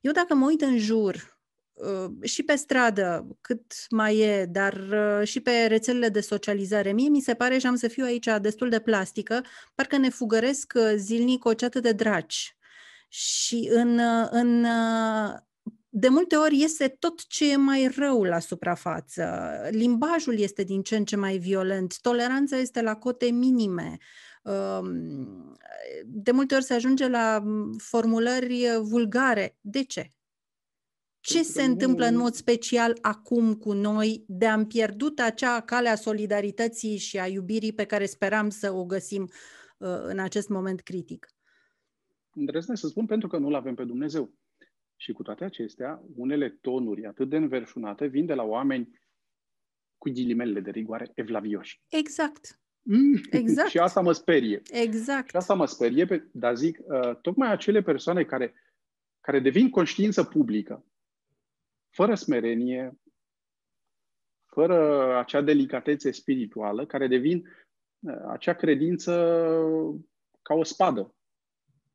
Eu 0.00 0.12
dacă 0.12 0.34
mă 0.34 0.46
uit 0.46 0.60
în 0.60 0.78
jur 0.78 1.14
Uh, 1.14 1.35
și 2.22 2.42
pe 2.42 2.54
stradă 2.54 3.26
cât 3.40 3.74
mai 3.90 4.18
e, 4.18 4.44
dar 4.44 4.72
uh, 4.92 5.26
și 5.26 5.40
pe 5.40 5.50
rețelele 5.68 6.08
de 6.08 6.20
socializare. 6.20 6.92
Mie 6.92 7.08
mi 7.08 7.20
se 7.20 7.34
pare, 7.34 7.58
și 7.58 7.66
am 7.66 7.76
să 7.76 7.88
fiu 7.88 8.04
aici 8.04 8.28
destul 8.40 8.68
de 8.68 8.78
plastică, 8.78 9.44
parcă 9.74 9.96
ne 9.96 10.08
fugăresc 10.08 10.72
uh, 10.76 10.92
zilnic 10.96 11.44
o 11.44 11.54
ceată 11.54 11.80
de 11.80 11.92
draci. 11.92 12.56
Și 13.08 13.68
în, 13.72 14.00
în, 14.30 14.66
de 15.88 16.08
multe 16.08 16.36
ori 16.36 16.62
este 16.62 16.88
tot 16.88 17.26
ce 17.26 17.52
e 17.52 17.56
mai 17.56 17.92
rău 17.96 18.22
la 18.22 18.38
suprafață. 18.38 19.50
Limbajul 19.70 20.38
este 20.38 20.62
din 20.62 20.82
ce 20.82 20.96
în 20.96 21.04
ce 21.04 21.16
mai 21.16 21.38
violent, 21.38 22.00
toleranța 22.00 22.56
este 22.56 22.82
la 22.82 22.96
cote 22.96 23.26
minime. 23.26 23.96
Um, 24.42 25.56
de 26.04 26.30
multe 26.30 26.54
ori 26.54 26.64
se 26.64 26.74
ajunge 26.74 27.08
la 27.08 27.42
formulări 27.78 28.66
vulgare. 28.82 29.56
De 29.60 29.84
ce? 29.84 30.15
Ce 31.26 31.42
se 31.42 31.62
întâmplă 31.62 32.06
în 32.06 32.16
mod 32.16 32.32
special 32.32 32.98
acum 33.00 33.54
cu 33.54 33.72
noi 33.72 34.24
de 34.26 34.46
am 34.46 34.66
pierdut 34.66 35.18
acea 35.18 35.60
cale 35.60 35.88
a 35.88 35.94
solidarității 35.94 36.96
și 36.96 37.18
a 37.18 37.26
iubirii 37.26 37.72
pe 37.72 37.84
care 37.84 38.06
speram 38.06 38.48
să 38.48 38.72
o 38.72 38.84
găsim 38.84 39.22
uh, 39.22 39.88
în 40.02 40.18
acest 40.18 40.48
moment 40.48 40.80
critic? 40.80 41.26
Îndrăznesc 42.34 42.80
să 42.80 42.86
spun 42.88 43.06
pentru 43.06 43.28
că 43.28 43.38
nu-L 43.38 43.54
avem 43.54 43.74
pe 43.74 43.84
Dumnezeu. 43.84 44.34
Și 44.96 45.12
cu 45.12 45.22
toate 45.22 45.44
acestea, 45.44 46.02
unele 46.16 46.48
tonuri 46.60 47.06
atât 47.06 47.28
de 47.28 47.36
înverșunate 47.36 48.06
vin 48.06 48.26
de 48.26 48.34
la 48.34 48.42
oameni 48.42 49.00
cu 49.98 50.10
ghilimele 50.10 50.60
de 50.60 50.70
rigoare 50.70 51.10
evlavioși. 51.14 51.80
Exact. 51.88 52.60
Mm. 52.82 53.20
Exact. 53.30 53.68
și 53.68 53.78
asta 53.78 54.00
mă 54.00 54.12
sperie. 54.12 54.62
Exact. 54.70 55.28
Și 55.28 55.36
asta 55.36 55.54
mă 55.54 55.66
sperie, 55.66 56.30
dar 56.32 56.56
zic, 56.56 56.78
uh, 56.84 57.16
tocmai 57.20 57.50
acele 57.50 57.82
persoane 57.82 58.24
care, 58.24 58.54
care 59.20 59.40
devin 59.40 59.70
conștiință 59.70 60.24
publică, 60.24 60.84
fără 61.96 62.14
smerenie, 62.14 62.98
fără 64.46 64.78
acea 65.18 65.40
delicatețe 65.40 66.10
spirituală, 66.10 66.86
care 66.86 67.06
devin 67.06 67.48
uh, 67.98 68.14
acea 68.28 68.54
credință 68.54 69.12
ca 70.42 70.54
o 70.54 70.62
spadă. 70.62 71.14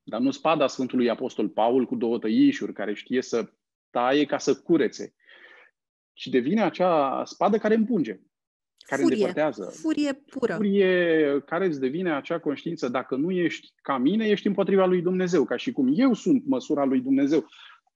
Dar 0.04 0.20
nu 0.20 0.32
spada 0.32 0.68
Sfântului 0.68 1.10
Apostol 1.10 1.50
Paul 1.50 1.86
cu 1.86 1.96
două 1.96 2.20
tăișuri, 2.20 2.74
care 2.74 2.94
știe 2.94 3.22
să 3.22 3.52
taie 3.90 4.26
ca 4.26 4.38
să 4.38 4.62
curețe, 4.62 5.14
ci 6.14 6.28
devine 6.28 6.64
acea 6.64 7.24
spadă 7.26 7.58
care 7.58 7.74
împunge, 7.74 8.20
care 8.78 9.02
furie, 9.02 9.16
îndepărtează. 9.16 9.72
Furie 9.82 10.14
pură. 10.14 10.56
Furie 10.56 11.42
care 11.46 11.66
îți 11.66 11.80
devine 11.80 12.14
acea 12.14 12.40
conștiință, 12.40 12.88
dacă 12.88 13.16
nu 13.16 13.32
ești 13.32 13.74
ca 13.82 13.98
mine, 13.98 14.28
ești 14.28 14.48
împotriva 14.48 14.86
lui 14.86 15.02
Dumnezeu, 15.02 15.44
ca 15.44 15.56
și 15.56 15.72
cum 15.72 15.94
eu 15.96 16.14
sunt 16.14 16.46
măsura 16.46 16.84
lui 16.84 17.02
Dumnezeu 17.02 17.48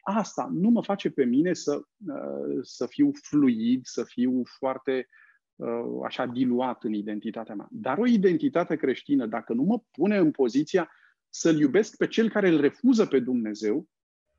asta 0.07 0.49
nu 0.53 0.69
mă 0.69 0.83
face 0.83 1.09
pe 1.09 1.23
mine 1.23 1.53
să, 1.53 1.75
uh, 2.07 2.59
să 2.61 2.85
fiu 2.85 3.11
fluid, 3.21 3.85
să 3.85 4.03
fiu 4.03 4.41
foarte 4.43 5.07
uh, 5.55 5.99
așa 6.03 6.25
diluat 6.25 6.83
în 6.83 6.93
identitatea 6.93 7.55
mea. 7.55 7.67
Dar 7.71 7.97
o 7.97 8.05
identitate 8.05 8.75
creștină, 8.75 9.25
dacă 9.25 9.53
nu 9.53 9.63
mă 9.63 9.81
pune 9.91 10.17
în 10.17 10.31
poziția 10.31 10.91
să-L 11.29 11.59
iubesc 11.59 11.97
pe 11.97 12.07
cel 12.07 12.29
care 12.29 12.49
îl 12.49 12.61
refuză 12.61 13.05
pe 13.05 13.19
Dumnezeu, 13.19 13.87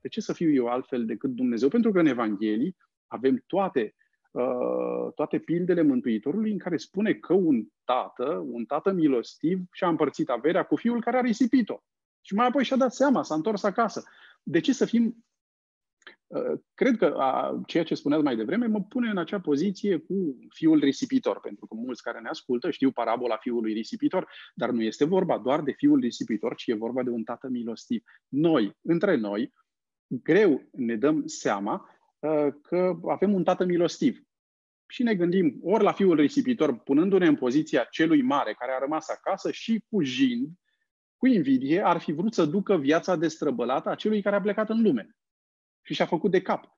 de 0.01 0.07
ce 0.07 0.21
să 0.21 0.33
fiu 0.33 0.51
eu 0.51 0.67
altfel 0.67 1.05
decât 1.05 1.29
Dumnezeu? 1.29 1.69
Pentru 1.69 1.91
că 1.91 1.99
în 1.99 2.05
Evanghelii 2.05 2.77
avem 3.07 3.43
toate, 3.47 3.95
uh, 4.31 5.13
toate 5.15 5.39
pildele 5.39 5.81
Mântuitorului 5.81 6.51
în 6.51 6.57
care 6.57 6.77
spune 6.77 7.13
că 7.13 7.33
un 7.33 7.67
tată, 7.83 8.45
un 8.51 8.65
tată 8.65 8.91
milostiv, 8.91 9.59
și-a 9.71 9.87
împărțit 9.87 10.29
averea 10.29 10.63
cu 10.63 10.75
fiul 10.75 11.01
care 11.01 11.17
a 11.17 11.21
risipit-o. 11.21 11.83
Și 12.21 12.33
mai 12.33 12.47
apoi 12.47 12.63
și-a 12.63 12.77
dat 12.77 12.93
seama, 12.93 13.23
s-a 13.23 13.35
întors 13.35 13.63
acasă. 13.63 14.03
De 14.43 14.59
ce 14.59 14.73
să 14.73 14.85
fim 14.85 15.15
Uh, 15.15 15.36
cred 16.73 16.97
că 16.97 17.05
a, 17.17 17.61
ceea 17.65 17.83
ce 17.83 17.95
spuneați 17.95 18.23
mai 18.23 18.35
devreme 18.35 18.65
mă 18.65 18.81
pune 18.81 19.09
în 19.09 19.17
acea 19.17 19.39
poziție 19.39 19.97
cu 19.97 20.37
fiul 20.49 20.79
risipitor, 20.79 21.39
pentru 21.39 21.67
că 21.67 21.75
mulți 21.75 22.01
care 22.01 22.19
ne 22.19 22.29
ascultă 22.29 22.71
știu 22.71 22.91
parabola 22.91 23.37
fiului 23.37 23.73
risipitor, 23.73 24.29
dar 24.53 24.69
nu 24.69 24.81
este 24.81 25.05
vorba 25.05 25.37
doar 25.37 25.61
de 25.61 25.71
fiul 25.71 25.99
risipitor, 25.99 26.55
ci 26.55 26.67
e 26.67 26.73
vorba 26.73 27.03
de 27.03 27.09
un 27.09 27.23
tată 27.23 27.47
milostiv. 27.47 28.03
Noi, 28.27 28.77
între 28.81 29.15
noi, 29.15 29.53
greu 30.07 30.61
ne 30.71 30.95
dăm 30.95 31.25
seama 31.25 31.89
uh, 32.19 32.47
că 32.61 32.99
avem 33.07 33.33
un 33.33 33.43
tată 33.43 33.65
milostiv. 33.65 34.21
Și 34.89 35.03
ne 35.03 35.15
gândim 35.15 35.59
ori 35.61 35.83
la 35.83 35.91
fiul 35.91 36.15
risipitor, 36.15 36.79
punându-ne 36.79 37.27
în 37.27 37.35
poziția 37.35 37.87
celui 37.91 38.21
mare 38.21 38.55
care 38.59 38.71
a 38.71 38.79
rămas 38.79 39.09
acasă 39.09 39.51
și 39.51 39.83
cu 39.89 40.01
jind, 40.01 40.49
cu 41.17 41.27
invidie, 41.27 41.85
ar 41.85 41.97
fi 41.97 42.11
vrut 42.11 42.33
să 42.33 42.45
ducă 42.45 42.77
viața 42.77 43.15
destrăbălată 43.15 43.89
a 43.89 43.95
celui 43.95 44.21
care 44.21 44.35
a 44.35 44.41
plecat 44.41 44.69
în 44.69 44.81
lume 44.81 45.16
și 45.87 45.93
și-a 45.93 46.05
făcut 46.05 46.31
de 46.31 46.41
cap. 46.41 46.77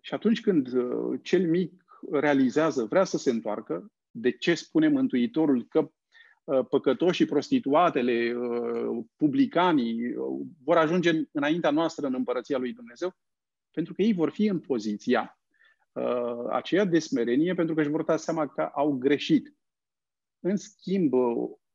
Și 0.00 0.14
atunci 0.14 0.40
când 0.40 0.72
uh, 0.72 1.20
cel 1.22 1.48
mic 1.48 1.84
realizează, 2.10 2.84
vrea 2.84 3.04
să 3.04 3.18
se 3.18 3.30
întoarcă, 3.30 3.92
de 4.10 4.30
ce 4.30 4.54
spune 4.54 4.88
Mântuitorul 4.88 5.66
că 5.68 5.90
uh, 6.44 6.66
păcătoșii, 6.68 7.26
prostituatele, 7.26 8.34
uh, 8.36 9.04
publicanii 9.16 10.14
vor 10.64 10.76
ajunge 10.76 11.12
înaintea 11.32 11.70
noastră 11.70 12.06
în 12.06 12.14
împărăția 12.14 12.58
lui 12.58 12.72
Dumnezeu? 12.72 13.14
Pentru 13.70 13.94
că 13.94 14.02
ei 14.02 14.12
vor 14.12 14.30
fi 14.30 14.46
în 14.46 14.60
poziția 14.60 15.40
aceea 16.50 16.84
de 16.84 16.98
smerenie 16.98 17.54
pentru 17.54 17.74
că 17.74 17.80
își 17.80 17.90
vor 17.90 18.02
da 18.02 18.16
seama 18.16 18.46
că 18.46 18.62
au 18.62 18.92
greșit. 18.92 19.54
În 20.40 20.56
schimb, 20.56 21.12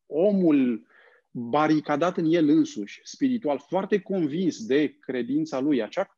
omul 0.05 0.87
baricadat 1.31 2.17
în 2.17 2.25
el 2.27 2.49
însuși, 2.49 3.01
spiritual, 3.03 3.59
foarte 3.59 4.01
convins 4.01 4.65
de 4.65 4.97
credința 4.99 5.59
lui, 5.59 5.83
acea 5.83 6.15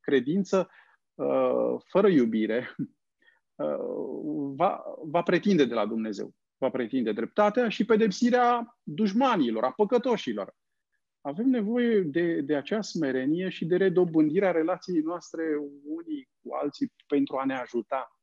credință 0.00 0.70
uh, 1.14 1.80
fără 1.84 2.08
iubire, 2.08 2.76
uh, 3.54 4.54
va, 4.54 4.84
va 5.04 5.22
pretinde 5.22 5.64
de 5.64 5.74
la 5.74 5.86
Dumnezeu. 5.86 6.34
Va 6.58 6.70
pretinde 6.70 7.12
dreptatea 7.12 7.68
și 7.68 7.84
pedepsirea 7.84 8.78
dușmanilor, 8.82 9.64
a 9.64 9.70
păcătoșilor. 9.70 10.54
Avem 11.20 11.48
nevoie 11.48 12.00
de, 12.00 12.40
de 12.40 12.56
acea 12.56 12.80
smerenie 12.80 13.48
și 13.48 13.64
de 13.64 13.76
redobândirea 13.76 14.50
relației 14.50 15.00
noastre 15.00 15.42
unii 15.84 16.28
cu 16.40 16.54
alții 16.54 16.92
pentru 17.06 17.36
a 17.36 17.44
ne 17.44 17.54
ajuta, 17.54 18.18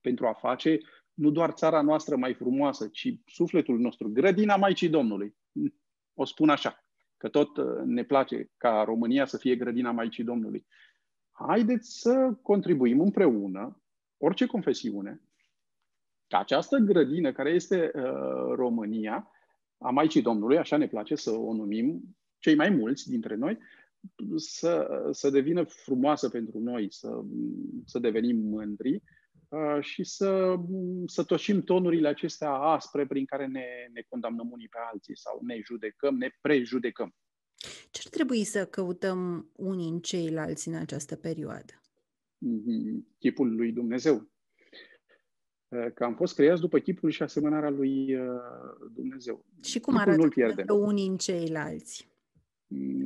pentru 0.00 0.26
a 0.26 0.32
face 0.32 0.78
nu 1.14 1.30
doar 1.30 1.50
țara 1.50 1.82
noastră 1.82 2.16
mai 2.16 2.34
frumoasă, 2.34 2.88
ci 2.88 3.14
sufletul 3.26 3.78
nostru, 3.78 4.08
grădina 4.08 4.56
Maicii 4.56 4.88
Domnului 4.88 5.36
o 6.14 6.24
spun 6.24 6.48
așa, 6.48 6.84
că 7.16 7.28
tot 7.28 7.56
uh, 7.56 7.82
ne 7.84 8.04
place 8.04 8.50
ca 8.56 8.82
România 8.82 9.26
să 9.26 9.36
fie 9.36 9.56
grădina 9.56 9.90
Maicii 9.90 10.24
Domnului. 10.24 10.66
Haideți 11.30 12.00
să 12.00 12.38
contribuim 12.42 13.00
împreună, 13.00 13.82
orice 14.18 14.46
confesiune, 14.46 15.20
Că 16.28 16.36
această 16.36 16.76
grădină 16.76 17.32
care 17.32 17.50
este 17.50 17.90
uh, 17.94 18.54
România, 18.54 19.30
a 19.78 19.90
Maicii 19.90 20.22
Domnului, 20.22 20.58
așa 20.58 20.76
ne 20.76 20.88
place 20.88 21.14
să 21.14 21.30
o 21.30 21.52
numim, 21.52 22.16
cei 22.38 22.54
mai 22.54 22.70
mulți 22.70 23.08
dintre 23.08 23.34
noi, 23.34 23.58
să, 24.36 24.88
să 25.10 25.30
devină 25.30 25.62
frumoasă 25.62 26.28
pentru 26.28 26.58
noi, 26.58 26.92
să, 26.92 27.20
să 27.84 27.98
devenim 27.98 28.36
mândri 28.36 28.94
uh, 28.94 29.02
și 29.80 30.04
să, 30.04 30.54
să 31.06 31.24
toșim 31.24 31.62
tonurile 31.62 32.08
acestea 32.08 32.50
aspre 32.50 33.06
prin 33.06 33.24
care 33.24 33.46
ne, 33.46 33.66
ne 33.92 34.00
condamnăm 34.08 34.50
unii 34.50 34.68
pe 34.68 34.78
alții 34.92 35.16
sau 35.16 35.40
ne 35.42 35.60
judecăm, 35.64 36.16
ne 36.16 36.28
prejudecăm. 36.40 37.14
Ce 37.90 38.00
ar 38.04 38.10
trebui 38.10 38.44
să 38.44 38.66
căutăm 38.66 39.50
unii 39.56 39.88
în 39.88 40.00
ceilalți 40.00 40.68
în 40.68 40.74
această 40.74 41.16
perioadă? 41.16 41.72
Mm-hmm. 42.44 43.16
Chipul 43.18 43.54
lui 43.54 43.72
Dumnezeu. 43.72 44.32
Uh, 45.68 45.92
că 45.94 46.04
am 46.04 46.14
fost 46.14 46.34
creați 46.34 46.60
după 46.60 46.78
chipul 46.78 47.10
și 47.10 47.22
asemănarea 47.22 47.70
lui 47.70 48.14
uh, 48.14 48.30
Dumnezeu. 48.92 49.44
Și 49.62 49.80
cum 49.80 49.96
arată 49.96 50.72
unii 50.72 51.06
în 51.06 51.16
ceilalți? 51.16 52.08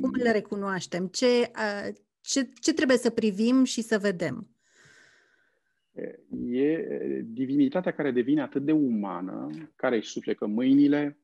Cum 0.01 0.11
le 0.13 0.31
recunoaștem? 0.31 1.07
Ce, 1.07 1.51
ce, 2.21 2.49
ce 2.61 2.73
trebuie 2.73 2.97
să 2.97 3.09
privim 3.09 3.63
și 3.63 3.81
să 3.81 3.97
vedem? 3.97 4.47
E 6.49 6.87
divinitatea 7.25 7.91
care 7.91 8.11
devine 8.11 8.41
atât 8.41 8.65
de 8.65 8.71
umană, 8.71 9.49
care 9.75 9.95
își 9.95 10.09
suflecă 10.09 10.45
mâinile, 10.45 11.17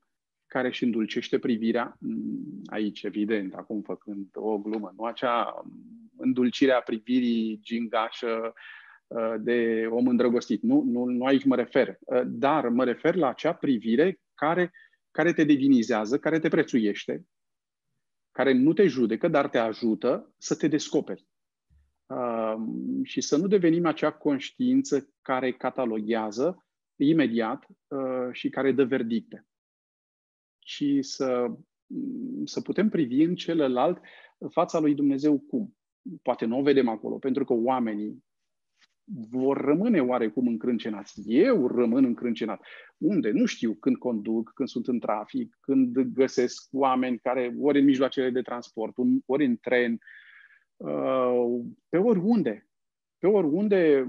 care 0.47 0.67
își 0.67 0.83
îndulcește 0.83 1.39
privirea, 1.39 1.97
mm, 1.99 2.61
aici, 2.65 3.03
evident, 3.03 3.53
acum 3.53 3.81
făcând 3.81 4.27
o 4.33 4.57
glumă, 4.57 4.93
nu 4.97 5.03
acea 5.03 5.65
îndulcire 6.17 6.71
a 6.71 6.81
privirii 6.81 7.59
gingașă 7.63 8.53
de 9.39 9.87
om 9.89 10.07
îndrăgostit. 10.07 10.61
Nu, 10.61 10.81
nu, 10.81 11.05
nu 11.05 11.25
aici 11.25 11.43
mă 11.43 11.55
refer. 11.55 11.97
Dar 12.25 12.69
mă 12.69 12.83
refer 12.83 13.15
la 13.15 13.29
acea 13.29 13.53
privire 13.53 14.19
care, 14.33 14.71
care 15.11 15.33
te 15.33 15.43
divinizează, 15.43 16.19
care 16.19 16.39
te 16.39 16.47
prețuiește, 16.47 17.25
care 18.31 18.53
nu 18.53 18.73
te 18.73 18.87
judecă, 18.87 19.27
dar 19.27 19.49
te 19.49 19.57
ajută 19.57 20.33
să 20.37 20.55
te 20.55 20.67
descoperi. 20.67 21.25
Uh, 22.07 22.55
și 23.03 23.21
să 23.21 23.37
nu 23.37 23.47
devenim 23.47 23.85
acea 23.85 24.11
conștiință 24.11 25.09
care 25.21 25.51
cataloghează 25.51 26.65
imediat 26.95 27.67
uh, 27.87 28.27
și 28.31 28.49
care 28.49 28.71
dă 28.71 28.83
verdicte. 28.83 29.45
Și 30.59 31.01
să, 31.01 31.55
să 32.43 32.61
putem 32.61 32.89
privi 32.89 33.23
în 33.23 33.35
celălalt 33.35 33.99
fața 34.49 34.79
lui 34.79 34.95
Dumnezeu 34.95 35.39
cum. 35.39 35.77
Poate 36.21 36.45
nu 36.45 36.57
o 36.57 36.61
vedem 36.61 36.87
acolo, 36.87 37.17
pentru 37.17 37.45
că 37.45 37.53
oamenii 37.53 38.23
vor 39.29 39.57
rămâne 39.57 40.01
oarecum 40.01 40.47
încrâncenați. 40.47 41.21
Eu 41.25 41.67
rămân 41.67 42.03
încrâncenat. 42.03 42.61
Unde? 42.97 43.31
Nu 43.31 43.45
știu 43.45 43.73
când 43.73 43.97
conduc, 43.97 44.51
când 44.53 44.69
sunt 44.69 44.87
în 44.87 44.99
trafic, 44.99 45.57
când 45.61 45.99
găsesc 45.99 46.67
oameni 46.71 47.19
care 47.19 47.55
ori 47.59 47.79
în 47.79 47.85
mijloacele 47.85 48.29
de 48.29 48.41
transport, 48.41 48.95
ori 49.25 49.45
în 49.45 49.57
tren, 49.57 49.91
uh, 49.91 49.99
pe 51.89 51.97
oriunde. 51.97 52.67
Pe 53.17 53.27
oriunde 53.27 54.05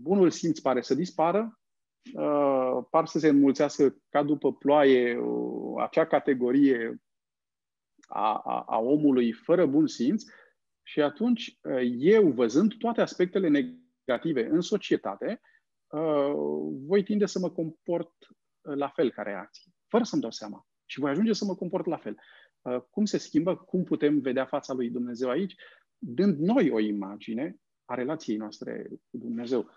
bunul 0.00 0.30
simț 0.30 0.58
pare 0.58 0.80
să 0.80 0.94
dispară, 0.94 1.60
uh, 2.14 2.84
par 2.90 3.06
să 3.06 3.18
se 3.18 3.28
înmulțească 3.28 3.96
ca 4.08 4.22
după 4.22 4.54
ploaie 4.54 5.18
uh, 5.18 5.82
acea 5.82 6.06
categorie 6.06 7.02
a, 8.06 8.40
a, 8.44 8.64
a 8.66 8.78
omului 8.78 9.32
fără 9.32 9.66
bun 9.66 9.86
simț 9.86 10.22
și 10.82 11.00
atunci 11.00 11.58
eu, 11.98 12.30
văzând 12.30 12.74
toate 12.74 13.00
aspectele 13.00 13.48
negative, 13.48 13.84
negative 14.04 14.46
în 14.46 14.60
societate, 14.60 15.40
uh, 15.86 16.32
voi 16.86 17.02
tinde 17.02 17.26
să 17.26 17.38
mă 17.38 17.50
comport 17.50 18.12
uh, 18.20 18.76
la 18.76 18.88
fel 18.88 19.10
ca 19.10 19.22
reacție, 19.22 19.72
fără 19.86 20.04
să-mi 20.04 20.22
dau 20.22 20.30
seama. 20.30 20.66
Și 20.84 21.00
voi 21.00 21.10
ajunge 21.10 21.32
să 21.32 21.44
mă 21.44 21.54
comport 21.54 21.86
la 21.86 21.96
fel. 21.96 22.18
Uh, 22.64 22.80
cum 22.90 23.04
se 23.04 23.18
schimbă? 23.18 23.56
Cum 23.56 23.84
putem 23.84 24.20
vedea 24.20 24.44
fața 24.44 24.72
lui 24.72 24.90
Dumnezeu 24.90 25.28
aici? 25.28 25.54
Dând 25.98 26.38
noi 26.38 26.70
o 26.70 26.78
imagine 26.78 27.56
a 27.84 27.94
relației 27.94 28.36
noastre 28.36 28.86
cu 29.10 29.16
Dumnezeu. 29.16 29.70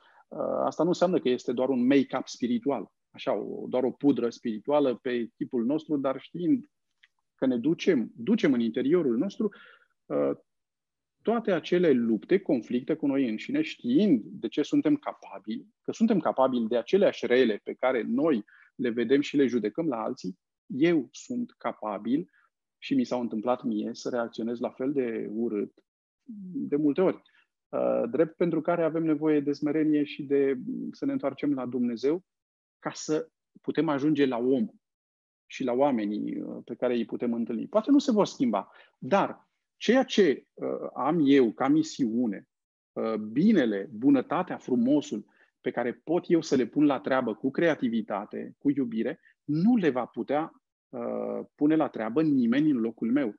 Asta 0.63 0.84
nu 0.84 0.89
înseamnă 0.89 1.19
că 1.19 1.30
este 1.30 1.52
doar 1.52 1.69
un 1.69 1.86
make-up 1.86 2.28
spiritual, 2.28 2.91
așa, 3.12 3.45
doar 3.69 3.84
o 3.84 3.91
pudră 3.91 4.30
spirituală 4.30 4.95
pe 4.95 5.30
chipul 5.36 5.65
nostru, 5.65 5.97
dar 5.97 6.19
știind 6.19 6.65
că 7.36 7.45
ne 7.45 7.58
ducem, 7.58 8.12
ducem 8.15 8.54
în 8.54 8.60
interiorul 8.60 9.17
nostru 9.17 9.52
toate 11.21 11.52
acele 11.52 11.91
lupte, 11.91 12.39
conflicte 12.39 12.95
cu 12.95 13.08
noi 13.08 13.30
înșine, 13.30 13.62
știind 13.62 14.21
de 14.23 14.47
ce 14.47 14.62
suntem 14.62 14.95
capabili, 14.95 15.67
că 15.82 15.91
suntem 15.91 16.19
capabili 16.19 16.67
de 16.67 16.78
aceleași 16.78 17.26
rele 17.26 17.60
pe 17.63 17.73
care 17.73 18.02
noi 18.02 18.45
le 18.76 18.89
vedem 18.89 19.21
și 19.21 19.36
le 19.36 19.47
judecăm 19.47 19.88
la 19.88 20.02
alții, 20.02 20.39
eu 20.65 21.08
sunt 21.12 21.52
capabil 21.58 22.32
și 22.88 22.95
mi 22.95 23.04
s-au 23.04 23.21
întâmplat 23.21 23.63
mie 23.63 23.89
să 23.93 24.10
reacționez 24.10 24.60
la 24.60 24.69
fel 24.69 24.91
de 24.91 25.30
urât 25.34 25.73
de 26.54 26.76
multe 26.76 27.02
ori. 27.02 27.21
Uh, 27.69 28.04
drept 28.12 28.36
pentru 28.36 28.62
care 28.62 28.84
avem 28.84 29.04
nevoie 29.04 29.39
de 29.39 29.52
smerenie 29.52 30.04
și 30.04 30.23
de 30.23 30.58
să 30.91 31.06
ne 31.06 31.12
întoarcem 31.12 31.54
la 31.54 31.65
Dumnezeu 31.65 32.23
ca 32.80 32.91
să 32.93 33.30
putem 33.62 33.89
ajunge 33.89 34.26
la 34.26 34.38
om 34.38 34.67
și 35.45 35.63
la 35.63 35.73
oamenii 35.73 36.41
uh, 36.41 36.58
pe 36.65 36.76
care 36.76 36.93
îi 36.93 37.06
putem 37.06 37.34
întâlni. 37.34 37.67
Poate 37.67 37.91
nu 37.91 38.00
se 38.00 38.12
vor 38.12 38.26
schimba, 38.26 38.71
dar 38.97 39.47
Ceea 39.78 40.04
ce 40.04 40.47
uh, 40.54 40.67
am 40.93 41.21
eu 41.26 41.52
ca 41.52 41.67
misiune, 41.67 42.47
uh, 42.91 43.13
binele, 43.13 43.89
bunătatea, 43.91 44.58
frumosul 44.58 45.26
pe 45.62 45.71
care 45.71 45.93
pot 45.93 46.23
eu 46.28 46.41
să 46.41 46.56
le 46.56 46.65
pun 46.65 46.86
la 46.86 47.00
treabă 47.00 47.36
cu 47.36 47.52
creativitate, 47.52 48.56
cu 48.58 48.69
iubire, 48.69 49.19
nu 49.43 49.76
le 49.76 49.89
va 49.89 50.06
putea 50.06 50.52
uh, 50.89 51.45
pune 51.56 51.76
la 51.76 51.88
treabă 51.88 52.21
nimeni 52.21 52.69
în 52.69 52.78
locul 52.78 53.12
meu. 53.12 53.36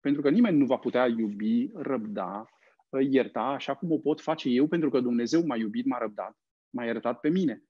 Pentru 0.00 0.22
că 0.22 0.30
nimeni 0.30 0.58
nu 0.58 0.66
va 0.66 0.76
putea 0.76 1.06
iubi, 1.06 1.70
răbda, 1.74 2.48
uh, 2.88 3.06
ierta 3.10 3.42
așa 3.42 3.74
cum 3.74 3.92
o 3.92 3.98
pot 3.98 4.20
face 4.20 4.48
eu, 4.48 4.66
pentru 4.66 4.90
că 4.90 5.00
Dumnezeu 5.00 5.46
m-a 5.46 5.56
iubit, 5.56 5.86
m-a 5.86 5.98
răbdat, 5.98 6.38
m-a 6.70 6.84
iertat 6.84 7.20
pe 7.20 7.28
mine. 7.28 7.62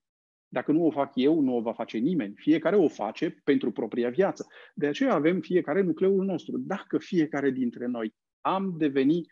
Dacă 0.52 0.72
nu 0.72 0.86
o 0.86 0.90
fac 0.90 1.12
eu, 1.14 1.40
nu 1.40 1.56
o 1.56 1.60
va 1.60 1.72
face 1.72 1.98
nimeni. 1.98 2.34
Fiecare 2.36 2.76
o 2.76 2.88
face 2.88 3.40
pentru 3.44 3.72
propria 3.72 4.10
viață. 4.10 4.46
De 4.74 4.86
aceea 4.86 5.14
avem 5.14 5.40
fiecare 5.40 5.82
nucleul 5.82 6.24
nostru. 6.24 6.58
Dacă 6.58 6.98
fiecare 6.98 7.50
dintre 7.50 7.86
noi 7.86 8.14
am 8.40 8.74
devenit 8.76 9.30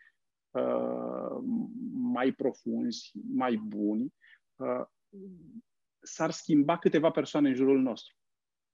uh, 0.51 1.37
mai 1.91 2.31
profunzi, 2.31 3.11
mai 3.33 3.55
buni, 3.55 4.13
uh, 4.55 4.85
s-ar 6.01 6.31
schimba 6.31 6.77
câteva 6.77 7.09
persoane 7.09 7.47
în 7.47 7.55
jurul 7.55 7.79
nostru. 7.79 8.15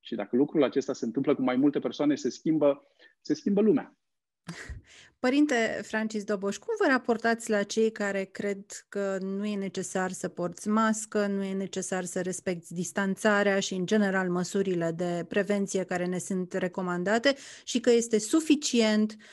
Și 0.05 0.15
dacă 0.15 0.35
lucrul 0.35 0.63
acesta 0.63 0.93
se 0.93 1.05
întâmplă 1.05 1.35
cu 1.35 1.41
mai 1.41 1.55
multe 1.55 1.79
persoane, 1.79 2.15
se 2.15 2.29
schimbă, 2.29 2.87
se 3.21 3.33
schimbă 3.33 3.61
lumea. 3.61 3.97
Părinte 5.19 5.79
Francis 5.83 6.23
Doboș, 6.23 6.57
cum 6.57 6.73
vă 6.79 6.85
raportați 6.89 7.49
la 7.49 7.63
cei 7.63 7.91
care 7.91 8.23
cred 8.23 8.65
că 8.89 9.17
nu 9.21 9.45
e 9.45 9.55
necesar 9.55 10.11
să 10.11 10.27
porți 10.27 10.67
mască, 10.67 11.27
nu 11.27 11.43
e 11.43 11.53
necesar 11.53 12.03
să 12.03 12.21
respecti 12.21 12.73
distanțarea 12.73 13.59
și, 13.59 13.73
în 13.73 13.85
general, 13.85 14.29
măsurile 14.29 14.91
de 14.91 15.25
prevenție 15.27 15.83
care 15.83 16.05
ne 16.05 16.17
sunt 16.17 16.53
recomandate 16.53 17.35
și 17.63 17.79
că 17.79 17.91
este 17.91 18.19
suficient 18.19 19.11
uh, 19.11 19.23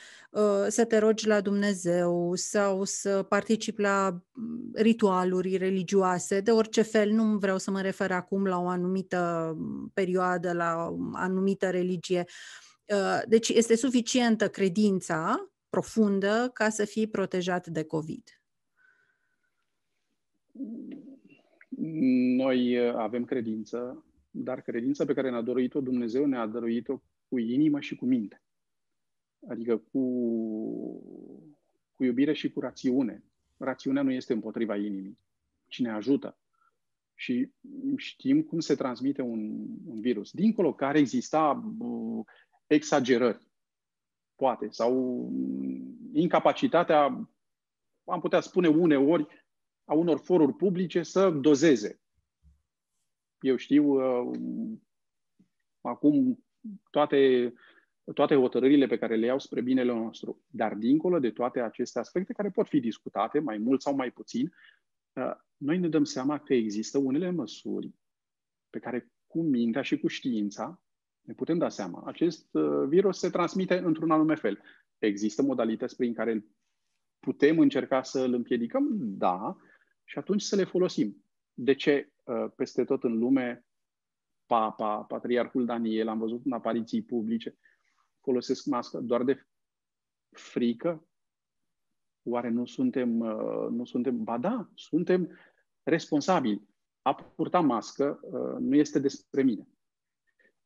să 0.68 0.84
te 0.88 0.98
rogi 0.98 1.26
la 1.26 1.40
Dumnezeu 1.40 2.34
sau 2.34 2.84
să 2.84 3.22
participi 3.22 3.80
la 3.80 4.22
mm, 4.32 4.70
ritualuri 4.74 5.56
religioase 5.56 6.40
de 6.40 6.50
orice 6.50 6.82
fel. 6.82 7.10
Nu 7.10 7.38
vreau 7.38 7.58
să 7.58 7.70
mă 7.70 7.80
refer 7.80 8.10
acum 8.10 8.46
la 8.46 8.58
o 8.58 8.66
anumită 8.66 9.52
mm, 9.58 9.90
perioadă, 9.94 10.52
la 10.52 10.88
o 10.90 10.96
anumită 11.12 11.70
religie. 11.70 12.24
Uh, 12.86 13.22
deci 13.28 13.48
este 13.48 13.76
suficientă 13.76 14.48
credința 14.48 15.50
profundă 15.68 16.50
ca 16.52 16.68
să 16.68 16.84
fii 16.84 17.06
protejat 17.06 17.66
de 17.66 17.84
COVID? 17.84 18.22
Noi 22.36 22.88
uh, 22.88 22.94
avem 22.94 23.24
credință, 23.24 24.04
dar 24.30 24.60
credința 24.60 25.04
pe 25.04 25.14
care 25.14 25.30
ne-a 25.30 25.42
dăruit-o 25.42 25.80
Dumnezeu 25.80 26.26
ne-a 26.26 26.46
dăruit-o 26.46 27.02
cu 27.28 27.38
inimă 27.38 27.80
și 27.80 27.96
cu 27.96 28.04
minte. 28.04 28.42
Adică 29.48 29.76
cu, 29.76 30.00
cu 31.92 32.04
iubire 32.04 32.32
și 32.32 32.52
cu 32.52 32.60
rațiune. 32.60 33.24
Rațiunea 33.56 34.02
nu 34.02 34.10
este 34.10 34.32
împotriva 34.32 34.76
inimii, 34.76 35.18
ci 35.66 35.80
ne 35.80 35.90
ajută. 35.90 36.38
Și 37.14 37.52
știm 37.96 38.42
cum 38.42 38.60
se 38.60 38.74
transmite 38.74 39.22
un, 39.22 39.66
un 39.86 40.00
virus. 40.00 40.30
Dincolo 40.30 40.74
care 40.74 40.98
exista 40.98 41.72
uh, 41.78 42.24
exagerări 42.66 43.50
poate, 44.42 44.68
sau 44.70 45.30
incapacitatea, 46.12 47.30
am 48.04 48.20
putea 48.20 48.40
spune 48.40 48.68
uneori, 48.68 49.26
a 49.84 49.94
unor 49.94 50.18
foruri 50.18 50.52
publice 50.52 51.02
să 51.02 51.30
dozeze. 51.30 52.00
Eu 53.40 53.56
știu, 53.56 53.84
uh, 53.84 54.38
acum 55.80 56.44
toate, 56.90 57.52
toate 58.14 58.34
hotărârile 58.34 58.86
pe 58.86 58.98
care 58.98 59.16
le 59.16 59.26
iau 59.26 59.38
spre 59.38 59.60
binele 59.60 59.92
nostru, 59.92 60.44
dar 60.50 60.74
dincolo 60.74 61.18
de 61.18 61.30
toate 61.30 61.60
aceste 61.60 61.98
aspecte 61.98 62.32
care 62.32 62.50
pot 62.50 62.68
fi 62.68 62.80
discutate, 62.80 63.38
mai 63.38 63.58
mult 63.58 63.82
sau 63.82 63.94
mai 63.94 64.10
puțin, 64.10 64.52
uh, 65.12 65.32
noi 65.56 65.78
ne 65.78 65.88
dăm 65.88 66.04
seama 66.04 66.38
că 66.38 66.54
există 66.54 66.98
unele 66.98 67.30
măsuri 67.30 67.94
pe 68.70 68.78
care 68.78 69.12
cu 69.26 69.42
mintea 69.42 69.82
și 69.82 69.98
cu 69.98 70.06
știința 70.06 70.82
ne 71.20 71.34
putem 71.34 71.58
da 71.58 71.68
seama. 71.68 72.02
Acest 72.06 72.54
uh, 72.54 72.88
virus 72.88 73.18
se 73.18 73.30
transmite 73.30 73.78
într-un 73.78 74.10
anume 74.10 74.34
fel. 74.34 74.60
Există 74.98 75.42
modalități 75.42 75.96
prin 75.96 76.14
care 76.14 76.46
putem 77.20 77.58
încerca 77.58 78.02
să 78.02 78.20
îl 78.20 78.34
împiedicăm? 78.34 78.88
Da. 79.00 79.56
Și 80.04 80.18
atunci 80.18 80.42
să 80.42 80.56
le 80.56 80.64
folosim. 80.64 81.24
De 81.54 81.74
ce 81.74 82.12
uh, 82.24 82.50
peste 82.56 82.84
tot 82.84 83.04
în 83.04 83.18
lume 83.18 83.66
Papa, 84.46 85.02
Patriarhul 85.02 85.64
Daniel, 85.64 86.08
am 86.08 86.18
văzut 86.18 86.44
în 86.44 86.52
apariții 86.52 87.02
publice, 87.02 87.58
folosesc 88.22 88.66
mască 88.66 88.98
doar 88.98 89.22
de 89.22 89.46
frică? 90.30 91.06
Oare 92.22 92.48
nu 92.48 92.66
suntem, 92.66 93.20
uh, 93.20 93.68
nu 93.70 93.84
suntem, 93.84 94.24
ba 94.24 94.38
da, 94.38 94.70
suntem 94.74 95.38
responsabili. 95.82 96.70
A 97.02 97.14
purta 97.14 97.60
mască 97.60 98.20
nu 98.58 98.76
este 98.76 98.98
despre 98.98 99.42
mine 99.42 99.72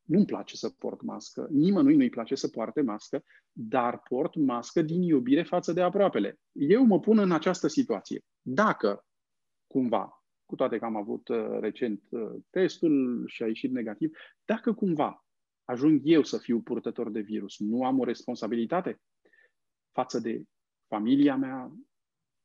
nu-mi 0.06 0.24
place 0.24 0.56
să 0.56 0.68
port 0.68 1.02
mască, 1.02 1.48
nimănui 1.50 1.96
nu-i 1.96 2.08
place 2.08 2.34
să 2.34 2.48
poarte 2.48 2.80
mască, 2.80 3.24
dar 3.52 3.98
port 3.98 4.34
mască 4.34 4.82
din 4.82 5.02
iubire 5.02 5.42
față 5.42 5.72
de 5.72 5.82
aproapele. 5.82 6.38
Eu 6.52 6.84
mă 6.84 7.00
pun 7.00 7.18
în 7.18 7.32
această 7.32 7.68
situație. 7.68 8.24
Dacă 8.42 9.04
cumva, 9.66 10.24
cu 10.44 10.54
toate 10.54 10.78
că 10.78 10.84
am 10.84 10.96
avut 10.96 11.28
uh, 11.28 11.58
recent 11.60 12.02
uh, 12.08 12.34
testul 12.50 13.24
și 13.26 13.42
a 13.42 13.46
ieșit 13.46 13.70
negativ, 13.70 14.16
dacă 14.44 14.74
cumva 14.74 15.25
ajung 15.66 16.00
eu 16.04 16.22
să 16.22 16.38
fiu 16.38 16.60
purtător 16.60 17.10
de 17.10 17.20
virus, 17.20 17.58
nu 17.58 17.84
am 17.84 17.98
o 17.98 18.04
responsabilitate 18.04 19.00
față 19.92 20.20
de 20.20 20.42
familia 20.86 21.36
mea, 21.36 21.72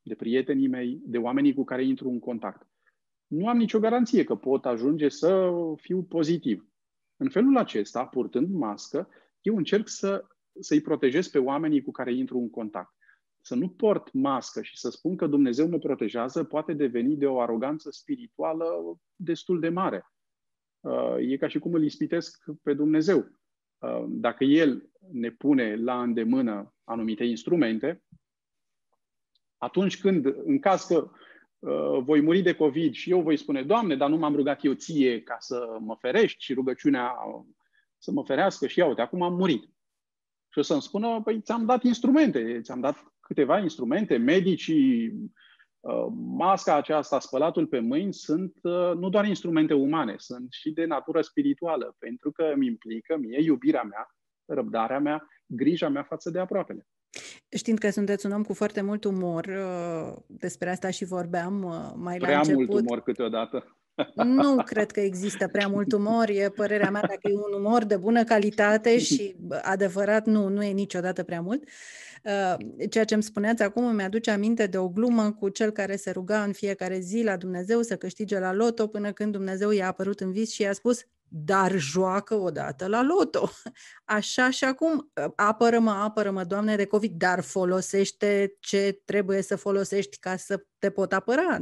de 0.02 0.16
prietenii 0.16 0.68
mei, 0.68 1.02
de 1.04 1.18
oamenii 1.18 1.54
cu 1.54 1.64
care 1.64 1.86
intru 1.86 2.10
în 2.10 2.20
contact. 2.20 2.68
Nu 3.28 3.48
am 3.48 3.58
nicio 3.58 3.80
garanție 3.80 4.24
că 4.24 4.36
pot 4.36 4.66
ajunge 4.66 5.10
să 5.10 5.52
fiu 5.76 6.04
pozitiv. 6.04 6.66
În 7.18 7.30
felul 7.30 7.58
acesta, 7.58 8.06
purtând 8.06 8.54
mască, 8.54 9.10
eu 9.42 9.56
încerc 9.56 9.88
să, 9.88 10.26
să-i 10.60 10.82
protejez 10.82 11.28
pe 11.28 11.38
oamenii 11.38 11.82
cu 11.82 11.92
care 11.92 12.14
intru 12.14 12.38
în 12.38 12.50
contact. 12.50 12.96
Să 13.42 13.56
nu 13.56 13.70
port 13.70 14.14
mască 14.14 14.62
și 14.62 14.78
să 14.78 14.90
spun 14.90 15.16
că 15.16 15.28
Dumnezeu 15.28 15.70
mă 15.70 15.78
protejează 15.78 16.44
poate 16.44 16.74
deveni 16.74 17.16
de 17.16 17.26
o 17.26 17.40
aroganță 17.40 17.92
spirituală 17.92 18.66
destul 19.16 19.60
de 19.60 19.70
mare. 19.70 20.06
Uh, 20.82 21.15
e 21.20 21.38
ca 21.38 21.48
și 21.48 21.60
cum 21.60 21.74
îl 21.74 21.84
ispitesc 21.84 22.44
pe 22.63 22.74
Dumnezeu. 22.74 23.28
Uh, 23.78 24.06
dacă 24.08 24.44
El 24.44 24.89
ne 25.12 25.30
pune 25.30 25.76
la 25.76 26.02
îndemână 26.02 26.74
anumite 26.84 27.24
instrumente, 27.24 28.04
atunci 29.58 30.00
când, 30.00 30.26
în 30.26 30.60
caz 30.60 30.84
că 30.86 31.12
Uh, 31.62 32.02
voi 32.04 32.22
muri 32.22 32.41
de 32.41 32.54
COVID 32.54 32.94
și 32.94 33.10
eu 33.10 33.22
voi 33.22 33.38
spune, 33.38 33.63
Doamne, 33.63 33.96
dar 33.96 34.10
nu 34.10 34.17
m-am 34.17 34.36
rugat 34.36 34.63
eu 34.63 34.74
ție 34.74 35.22
ca 35.22 35.36
să 35.39 35.78
mă 35.80 35.96
ferești 35.96 36.44
și 36.44 36.54
rugăciunea 36.54 37.13
să 37.98 38.12
mă 38.12 38.24
ferească 38.24 38.67
și 38.67 38.80
iau, 38.80 38.94
acum 38.98 39.22
am 39.22 39.34
murit. 39.34 39.63
Și 40.50 40.60
o 40.60 40.62
să-mi 40.62 40.82
spună, 40.82 41.22
păi 41.24 41.41
ți-am 41.41 41.65
dat 41.65 41.84
instrumente, 41.84 42.62
ți-am 42.62 42.80
dat 42.80 43.13
câteva 43.20 43.60
instrumente, 43.60 44.17
medicii, 44.17 45.08
uh, 45.08 45.30
masca 46.13 46.76
aceasta, 46.76 47.20
spălatul 47.20 47.67
pe 47.67 47.80
mâini, 47.80 48.13
sunt 48.13 48.54
uh, 48.62 48.91
nu 48.96 49.10
doar 49.10 49.26
instrumente 49.26 49.74
umane, 49.74 50.15
sunt 50.17 50.48
și 50.50 50.72
de 50.72 50.86
natură 50.86 51.22
spirituală, 51.22 51.96
pentru 52.00 52.32
că 52.32 52.44
îmi 52.44 52.67
implică 52.67 53.17
mie 53.17 53.41
iubirea 53.44 53.84
mea, 53.84 54.08
răbdarea 54.46 55.00
mea, 55.00 55.28
grija 55.46 55.89
mea 55.89 56.04
față 56.04 56.30
de 56.30 56.39
aproapele. 56.39 56.88
Știind 57.50 57.80
că 57.80 57.89
sunteți 57.89 58.26
un 58.26 58.32
om 58.32 58.44
cu 58.44 58.54
foarte 58.54 58.82
mult 58.82 59.04
umor, 59.04 59.46
uh, 59.46 60.15
despre 60.28 60.70
asta 60.70 60.89
și 60.89 61.06
vorbeam 61.06 61.63
uh, 61.63 61.91
mai 61.96 62.17
prea 62.17 62.32
la 62.32 62.38
început. 62.38 62.65
Prea 62.65 62.76
mult 62.76 62.89
umor 62.89 63.02
câteodată. 63.04 63.81
Nu 64.14 64.64
cred 64.64 64.92
că 64.92 65.00
există 65.00 65.48
prea 65.48 65.68
mult 65.68 65.92
umor, 65.92 66.30
e 66.30 66.50
părerea 66.56 66.90
mea 66.90 67.02
dacă 67.02 67.20
e 67.22 67.34
un 67.34 67.64
umor 67.64 67.84
de 67.84 67.98
bună 67.98 68.24
calitate 68.24 69.00
și 69.00 69.36
adevărat, 69.62 70.26
nu, 70.26 70.48
nu 70.48 70.64
e 70.64 70.72
niciodată 70.72 71.24
prea 71.24 71.42
mult. 71.42 71.64
Uh, 72.24 72.56
ceea 72.90 73.04
ce 73.04 73.14
îmi 73.14 73.24
spuneați 73.24 73.64
acum 73.64 73.86
îmi 73.86 74.04
aduce 74.04 74.32
aminte 74.32 74.66
de 74.66 74.78
o 74.78 74.90
glumă 74.90 75.32
cu 75.32 75.50
cel 75.50 75.72
care 75.72 75.96
se 75.96 76.12
ruga 76.12 76.44
în 76.44 76.52
fiecare 76.52 77.00
zi 77.00 77.24
la 77.24 77.38
Dumnezeu 77.38 77.82
să 77.82 77.96
câștige 77.96 78.40
la 78.40 78.54
loto 78.54 78.88
până 78.88 79.12
când 79.12 79.32
Dumnezeu 79.32 79.72
i-a 79.72 79.88
apărut 79.88 80.20
în 80.20 80.32
vis 80.32 80.52
și 80.52 80.62
i-a 80.62 80.74
spus 80.74 81.06
dar 81.34 81.78
joacă 81.78 82.36
odată 82.36 82.88
la 82.88 83.02
loto. 83.02 83.50
Așa 84.17 84.50
și 84.50 84.63
acum, 84.63 85.12
apără-mă, 85.36 85.91
apără-mă, 85.91 86.44
Doamne, 86.44 86.76
de 86.76 86.86
COVID, 86.86 87.12
dar 87.12 87.41
folosește 87.41 88.56
ce 88.60 89.02
trebuie 89.06 89.41
să 89.41 89.56
folosești 89.56 90.17
ca 90.20 90.36
să 90.36 90.65
te 90.80 90.89
pot 90.89 91.13
apăra. 91.13 91.58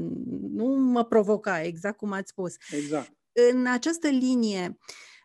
Nu 0.54 0.66
mă 0.66 1.06
provoca, 1.06 1.62
exact 1.62 1.98
cum 1.98 2.12
ați 2.12 2.30
spus. 2.30 2.56
Exact. 2.72 3.12
În 3.52 3.66
această 3.68 4.08
linie, 4.08 4.78
Uh, 4.78 5.19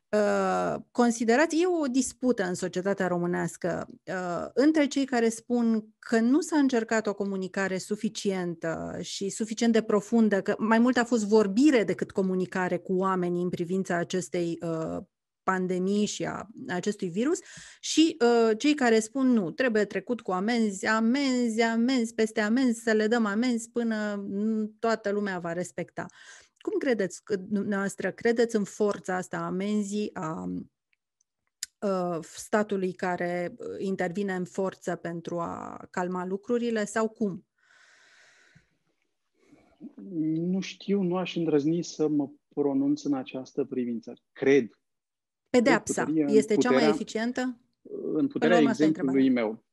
considerați, 0.90 1.56
e 1.60 1.66
o 1.66 1.86
dispută 1.86 2.42
în 2.42 2.54
societatea 2.54 3.06
românească 3.06 3.88
uh, 4.04 4.46
între 4.54 4.86
cei 4.86 5.04
care 5.04 5.28
spun 5.28 5.86
că 5.98 6.20
nu 6.20 6.40
s-a 6.40 6.56
încercat 6.56 7.06
o 7.06 7.14
comunicare 7.14 7.78
suficientă 7.78 8.98
și 9.00 9.28
suficient 9.28 9.72
de 9.72 9.82
profundă, 9.82 10.40
că 10.40 10.54
mai 10.58 10.78
mult 10.78 10.96
a 10.96 11.04
fost 11.04 11.26
vorbire 11.26 11.84
decât 11.84 12.10
comunicare 12.10 12.76
cu 12.76 12.96
oamenii 12.96 13.42
în 13.42 13.48
privința 13.48 13.96
acestei 13.96 14.58
uh, 14.60 15.02
pandemii 15.42 16.06
și 16.06 16.24
a 16.24 16.48
acestui 16.68 17.08
virus 17.08 17.38
și 17.80 18.16
uh, 18.20 18.58
cei 18.58 18.74
care 18.74 19.00
spun 19.00 19.32
nu, 19.32 19.50
trebuie 19.50 19.84
trecut 19.84 20.20
cu 20.20 20.32
amenzi, 20.32 20.86
amenzi, 20.86 21.60
amenzi, 21.60 22.14
peste 22.14 22.40
amenzi, 22.40 22.82
să 22.82 22.92
le 22.92 23.06
dăm 23.06 23.26
amenzi 23.26 23.70
până 23.70 24.24
toată 24.78 25.10
lumea 25.10 25.38
va 25.38 25.52
respecta. 25.52 26.06
Cum 26.64 26.78
credeți 26.78 27.22
dumneavoastră, 27.48 28.10
credeți 28.10 28.56
în 28.56 28.64
forța 28.64 29.16
asta 29.16 29.36
a 29.36 29.46
amenzii, 29.46 30.10
a 30.14 30.48
statului 32.20 32.92
care 32.92 33.56
intervine 33.78 34.34
în 34.34 34.44
forță 34.44 34.96
pentru 34.96 35.38
a 35.38 35.86
calma 35.90 36.26
lucrurile 36.26 36.84
sau 36.84 37.08
cum? 37.08 37.46
Nu 40.34 40.60
știu, 40.60 41.02
nu 41.02 41.16
aș 41.16 41.36
îndrăzni 41.36 41.82
să 41.82 42.08
mă 42.08 42.30
pronunț 42.48 43.02
în 43.02 43.14
această 43.14 43.64
privință. 43.64 44.12
Cred. 44.32 44.68
Pedeapsa 45.50 46.12
este 46.26 46.54
puterea, 46.54 46.78
cea 46.78 46.84
mai 46.84 46.88
eficientă? 46.88 47.60
În 48.12 48.26
puterea 48.26 48.58
exemplului 48.58 49.30
meu 49.30 49.64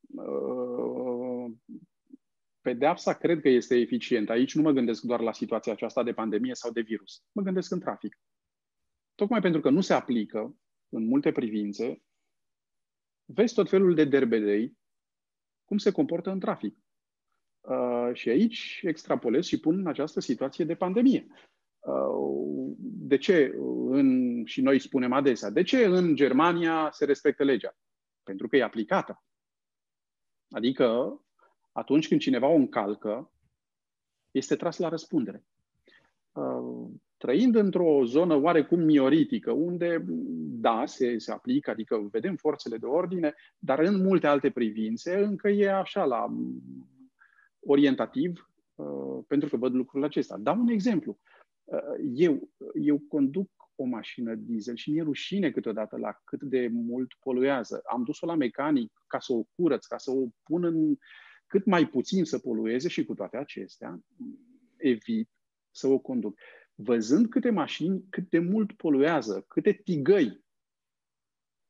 pedeapsa 2.61 3.13
cred 3.13 3.41
că 3.41 3.49
este 3.49 3.75
eficientă. 3.75 4.31
Aici 4.31 4.55
nu 4.55 4.61
mă 4.61 4.71
gândesc 4.71 5.01
doar 5.01 5.19
la 5.19 5.33
situația 5.33 5.71
aceasta 5.71 6.03
de 6.03 6.13
pandemie 6.13 6.55
sau 6.55 6.71
de 6.71 6.81
virus. 6.81 7.23
Mă 7.31 7.41
gândesc 7.41 7.71
în 7.71 7.79
trafic. 7.79 8.19
Tocmai 9.15 9.41
pentru 9.41 9.61
că 9.61 9.69
nu 9.69 9.81
se 9.81 9.93
aplică 9.93 10.57
în 10.89 11.05
multe 11.05 11.31
privințe, 11.31 12.03
vezi 13.25 13.53
tot 13.53 13.69
felul 13.69 13.95
de 13.95 14.05
derbedei 14.05 14.77
cum 15.65 15.77
se 15.77 15.91
comportă 15.91 16.29
în 16.29 16.39
trafic. 16.39 16.77
Uh, 17.61 18.09
și 18.13 18.29
aici 18.29 18.81
extrapolez 18.83 19.45
și 19.45 19.59
pun 19.59 19.79
în 19.79 19.87
această 19.87 20.19
situație 20.19 20.65
de 20.65 20.75
pandemie. 20.75 21.27
Uh, 21.79 22.75
de 22.79 23.17
ce 23.17 23.53
în, 23.89 24.41
și 24.45 24.61
noi 24.61 24.79
spunem 24.79 25.11
adesea, 25.11 25.49
de 25.49 25.63
ce 25.63 25.85
în 25.85 26.15
Germania 26.15 26.89
se 26.91 27.05
respectă 27.05 27.43
legea? 27.43 27.77
Pentru 28.23 28.47
că 28.47 28.55
e 28.55 28.63
aplicată. 28.63 29.23
Adică 30.49 31.19
atunci 31.71 32.07
când 32.07 32.19
cineva 32.19 32.47
o 32.47 32.55
încalcă, 32.55 33.31
este 34.31 34.55
tras 34.55 34.77
la 34.77 34.89
răspundere. 34.89 35.43
Uh, 36.31 36.89
trăind 37.17 37.55
într-o 37.55 38.05
zonă 38.05 38.35
oarecum 38.35 38.79
mioritică, 38.79 39.51
unde, 39.51 40.03
da, 40.61 40.85
se, 40.85 41.17
se 41.17 41.31
aplică, 41.31 41.69
adică 41.69 42.07
vedem 42.11 42.35
forțele 42.35 42.77
de 42.77 42.85
ordine, 42.85 43.33
dar 43.59 43.79
în 43.79 44.01
multe 44.01 44.27
alte 44.27 44.49
privințe 44.49 45.17
încă 45.17 45.49
e 45.49 45.71
așa 45.71 46.03
la 46.03 46.25
orientativ, 47.59 48.49
uh, 48.75 49.23
pentru 49.27 49.49
că 49.49 49.57
văd 49.57 49.73
lucrurile 49.73 50.07
acestea. 50.07 50.37
Dau 50.37 50.59
un 50.59 50.67
exemplu. 50.67 51.19
Uh, 51.63 51.79
eu, 52.13 52.49
eu 52.81 52.99
conduc 53.07 53.49
o 53.75 53.85
mașină 53.85 54.35
diesel 54.35 54.75
și 54.75 54.91
mi-e 54.91 55.01
rușine 55.01 55.51
câteodată 55.51 55.97
la 55.97 56.21
cât 56.23 56.41
de 56.41 56.69
mult 56.71 57.13
poluează. 57.19 57.81
Am 57.91 58.03
dus-o 58.03 58.25
la 58.25 58.35
mecanic 58.35 59.03
ca 59.07 59.19
să 59.19 59.33
o 59.33 59.43
curăț, 59.55 59.85
ca 59.85 59.97
să 59.97 60.11
o 60.11 60.27
pun 60.43 60.63
în, 60.63 60.97
cât 61.51 61.65
mai 61.65 61.87
puțin 61.87 62.25
să 62.25 62.39
polueze 62.39 62.87
și 62.87 63.05
cu 63.05 63.13
toate 63.13 63.37
acestea 63.37 63.99
evit 64.77 65.29
să 65.71 65.87
o 65.87 65.99
conduc. 65.99 66.39
Văzând 66.75 67.29
câte 67.29 67.49
mașini, 67.49 68.05
cât 68.09 68.29
de 68.29 68.39
mult 68.39 68.71
poluează, 68.71 69.45
câte 69.47 69.71
tigăi 69.71 70.43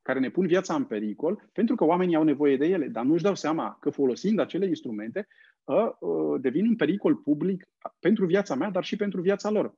care 0.02 0.20
ne 0.20 0.30
pun 0.30 0.48
viața 0.48 0.76
în 0.76 0.86
pericol, 0.86 1.50
pentru 1.54 1.76
că 1.76 1.84
oamenii 1.84 2.16
au 2.16 2.24
nevoie 2.24 2.58
de 2.58 2.66
ele, 2.66 2.88
dar 2.88 3.06
nu-și 3.06 3.24
dau 3.24 3.36
seama 3.36 3.78
că 3.80 3.90
folosind 3.90 4.40
acele 4.40 4.66
instrumente 4.68 5.28
ă, 5.68 5.98
ă, 6.02 6.38
devin 6.38 6.68
un 6.68 6.76
pericol 6.76 7.16
public 7.16 7.68
pentru 8.00 8.26
viața 8.26 8.56
mea, 8.56 8.70
dar 8.70 8.84
și 8.84 8.96
pentru 8.96 9.22
viața 9.22 9.50
lor. 9.50 9.76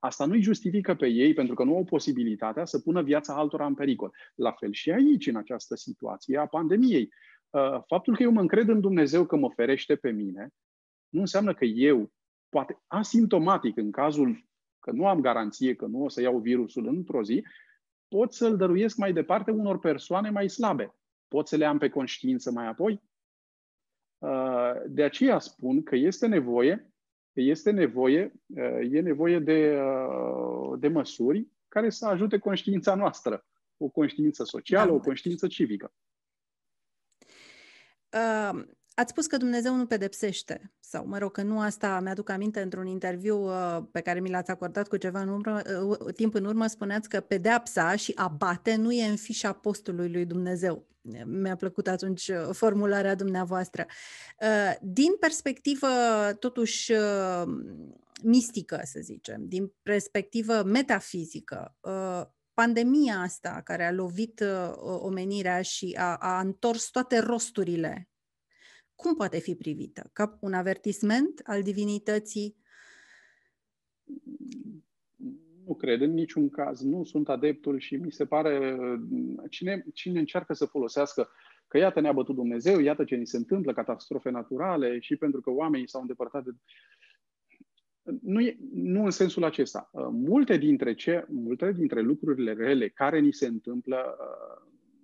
Asta 0.00 0.26
nu-i 0.26 0.42
justifică 0.42 0.94
pe 0.94 1.06
ei 1.06 1.34
pentru 1.34 1.54
că 1.54 1.64
nu 1.64 1.76
au 1.76 1.84
posibilitatea 1.84 2.64
să 2.64 2.78
pună 2.78 3.02
viața 3.02 3.34
altora 3.34 3.66
în 3.66 3.74
pericol. 3.74 4.10
La 4.34 4.52
fel 4.52 4.72
și 4.72 4.90
aici, 4.90 5.26
în 5.26 5.36
această 5.36 5.74
situație 5.74 6.38
a 6.38 6.46
pandemiei. 6.46 7.12
Uh, 7.50 7.82
faptul 7.86 8.16
că 8.16 8.22
eu 8.22 8.30
mă 8.30 8.40
încred 8.40 8.68
în 8.68 8.80
Dumnezeu 8.80 9.26
că 9.26 9.36
mă 9.36 9.50
ferește 9.50 9.96
pe 9.96 10.10
mine, 10.10 10.48
nu 11.08 11.20
înseamnă 11.20 11.54
că 11.54 11.64
eu, 11.64 12.12
poate 12.48 12.82
asimptomatic 12.86 13.76
în 13.76 13.90
cazul 13.90 14.44
că 14.80 14.90
nu 14.90 15.06
am 15.06 15.20
garanție 15.20 15.74
că 15.74 15.86
nu 15.86 16.02
o 16.02 16.08
să 16.08 16.20
iau 16.20 16.38
virusul 16.38 16.86
într-o 16.86 17.22
zi, 17.22 17.44
pot 18.08 18.32
să-l 18.32 18.56
dăruiesc 18.56 18.96
mai 18.96 19.12
departe 19.12 19.50
unor 19.50 19.78
persoane 19.78 20.30
mai 20.30 20.48
slabe. 20.48 20.94
Pot 21.28 21.48
să 21.48 21.56
le 21.56 21.64
am 21.64 21.78
pe 21.78 21.88
conștiință 21.88 22.50
mai 22.50 22.66
apoi? 22.66 23.02
Uh, 24.18 24.72
de 24.86 25.02
aceea 25.02 25.38
spun 25.38 25.82
că 25.82 25.96
este 25.96 26.26
nevoie, 26.26 26.90
este 27.32 27.70
nevoie, 27.70 28.32
uh, 28.46 28.92
e 28.92 29.00
nevoie 29.00 29.38
de, 29.38 29.80
uh, 29.80 30.78
de 30.78 30.88
măsuri 30.88 31.46
care 31.68 31.90
să 31.90 32.06
ajute 32.06 32.38
conștiința 32.38 32.94
noastră. 32.94 33.46
O 33.76 33.88
conștiință 33.88 34.44
socială, 34.44 34.90
da. 34.90 34.96
o 34.96 35.00
conștiință 35.00 35.46
civică. 35.46 35.92
Uh, 38.16 38.64
Ați 38.98 39.10
spus 39.10 39.26
că 39.26 39.36
Dumnezeu 39.36 39.74
nu 39.74 39.86
pedepsește, 39.86 40.72
sau 40.80 41.06
mă 41.06 41.18
rog, 41.18 41.32
că 41.32 41.42
nu 41.42 41.60
asta 41.60 42.00
mi-aduc 42.00 42.30
aminte 42.30 42.60
într-un 42.60 42.86
interviu 42.86 43.42
uh, 43.42 43.78
pe 43.90 44.00
care 44.00 44.20
mi 44.20 44.30
l-ați 44.30 44.50
acordat 44.50 44.88
cu 44.88 44.96
ceva 44.96 45.20
în 45.20 45.28
urmă, 45.28 45.60
uh, 45.88 46.14
timp 46.14 46.34
în 46.34 46.44
urmă, 46.44 46.66
spuneați 46.66 47.08
că 47.08 47.20
pedeapsa 47.20 47.96
și 47.96 48.12
abate 48.14 48.74
nu 48.74 48.92
e 48.92 49.04
în 49.04 49.16
fișa 49.16 49.52
postului 49.52 50.12
lui 50.12 50.24
Dumnezeu. 50.24 50.86
Mi-a 51.24 51.56
plăcut 51.56 51.88
atunci 51.88 52.28
uh, 52.28 52.48
formularea 52.52 53.14
dumneavoastră. 53.14 53.86
Din 54.80 55.16
perspectivă, 55.20 55.88
totuși, 56.38 56.92
mistică, 58.22 58.80
să 58.84 59.00
zicem, 59.02 59.44
din 59.46 59.72
perspectivă 59.82 60.62
metafizică, 60.62 61.76
pandemia 62.56 63.20
asta 63.20 63.60
care 63.64 63.84
a 63.84 63.92
lovit 63.92 64.44
omenirea 64.82 65.62
și 65.62 65.96
a, 65.98 66.16
a 66.16 66.40
întors 66.40 66.90
toate 66.90 67.18
rosturile 67.18 68.08
cum 68.96 69.14
poate 69.14 69.38
fi 69.38 69.54
privită? 69.54 70.10
Ca 70.12 70.38
un 70.40 70.52
avertisment 70.52 71.40
al 71.44 71.62
divinității? 71.62 72.56
Nu 75.66 75.74
cred 75.74 76.00
în 76.00 76.12
niciun 76.12 76.50
caz. 76.50 76.80
Nu 76.80 77.04
sunt 77.04 77.28
adeptul 77.28 77.78
și 77.78 77.96
mi 77.96 78.12
se 78.12 78.26
pare 78.26 78.76
cine, 79.50 79.84
cine 79.92 80.18
încearcă 80.18 80.54
să 80.54 80.64
folosească 80.64 81.28
că 81.68 81.78
iată 81.78 82.00
ne-a 82.00 82.12
bătut 82.12 82.34
Dumnezeu, 82.34 82.78
iată 82.78 83.04
ce 83.04 83.14
ni 83.14 83.26
se 83.26 83.36
întâmplă, 83.36 83.72
catastrofe 83.72 84.30
naturale 84.30 84.98
și 85.00 85.16
pentru 85.16 85.40
că 85.40 85.50
oamenii 85.50 85.88
s-au 85.88 86.00
îndepărtat 86.00 86.44
de... 86.44 86.50
Nu, 88.22 88.40
e, 88.40 88.56
nu 88.72 89.04
în 89.04 89.10
sensul 89.10 89.44
acesta. 89.44 89.90
Multe 90.10 90.56
dintre, 90.56 90.94
ce, 90.94 91.26
multe 91.28 91.72
dintre 91.72 92.00
lucrurile 92.00 92.52
rele 92.52 92.88
care 92.88 93.18
ni 93.18 93.32
se 93.32 93.46
întâmplă 93.46 94.16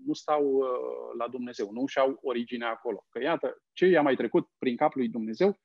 nu 0.04 0.12
stau 0.12 0.44
uh, 0.44 0.66
la 1.18 1.28
Dumnezeu, 1.28 1.70
nu 1.72 1.86
și-au 1.86 2.18
originea 2.22 2.70
acolo. 2.70 3.06
Că 3.08 3.22
iată, 3.22 3.62
ce 3.72 3.86
i-a 3.86 4.02
mai 4.02 4.14
trecut 4.14 4.48
prin 4.58 4.76
capul 4.76 5.00
lui 5.00 5.10
Dumnezeu, 5.10 5.60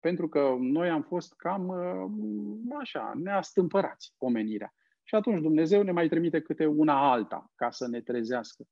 pentru 0.00 0.28
că 0.28 0.56
noi 0.58 0.88
am 0.88 1.02
fost 1.02 1.34
cam 1.36 1.68
uh, 1.68 2.76
așa, 2.80 3.12
neastâmpărați 3.16 4.14
omenirea. 4.18 4.74
Și 5.04 5.14
atunci 5.14 5.42
Dumnezeu 5.42 5.82
ne 5.82 5.92
mai 5.92 6.08
trimite 6.08 6.40
câte 6.40 6.66
una 6.66 7.10
alta 7.12 7.50
ca 7.54 7.70
să 7.70 7.88
ne 7.88 8.00
trezească. 8.00 8.64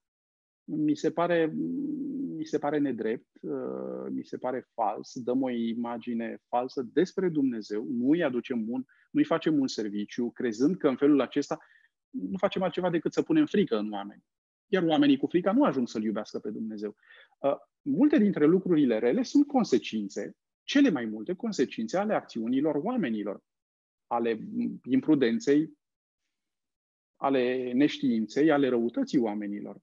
Mi 0.77 0.95
se 0.95 1.11
pare, 1.11 1.53
mi 2.37 2.45
se 2.45 2.59
pare 2.59 2.79
nedrept, 2.79 3.29
uh, 3.41 4.07
mi 4.11 4.25
se 4.25 4.37
pare 4.37 4.69
fals, 4.75 5.13
dăm 5.23 5.43
o 5.43 5.51
imagine 5.51 6.43
falsă 6.49 6.83
despre 6.93 7.29
Dumnezeu, 7.29 7.87
nu 7.91 8.11
îi 8.11 8.23
aducem 8.23 8.59
un, 8.59 8.85
nu 9.11 9.21
îi 9.21 9.25
facem 9.25 9.61
un 9.61 9.67
serviciu, 9.67 10.31
crezând 10.31 10.77
că 10.77 10.89
în 10.89 10.97
felul 10.97 11.21
acesta 11.21 11.59
nu 12.11 12.37
facem 12.37 12.63
altceva 12.63 12.91
decât 12.91 13.13
să 13.13 13.23
punem 13.23 13.47
frică 13.47 13.79
în 13.79 13.93
oameni 13.93 14.25
iar 14.73 14.83
oamenii 14.83 15.17
cu 15.17 15.27
frica 15.27 15.53
nu 15.53 15.65
ajung 15.65 15.89
să-L 15.89 16.03
iubească 16.03 16.39
pe 16.39 16.51
Dumnezeu. 16.51 16.97
Uh, 17.39 17.57
multe 17.83 18.19
dintre 18.19 18.47
lucrurile 18.47 18.99
rele 18.99 19.23
sunt 19.23 19.47
consecințe, 19.47 20.37
cele 20.63 20.91
mai 20.91 21.05
multe 21.05 21.35
consecințe 21.35 21.97
ale 21.97 22.15
acțiunilor 22.15 22.75
oamenilor, 22.75 23.43
ale 24.07 24.41
imprudenței, 24.85 25.79
ale 27.17 27.73
neștiinței, 27.73 28.51
ale 28.51 28.69
răutății 28.69 29.19
oamenilor, 29.19 29.81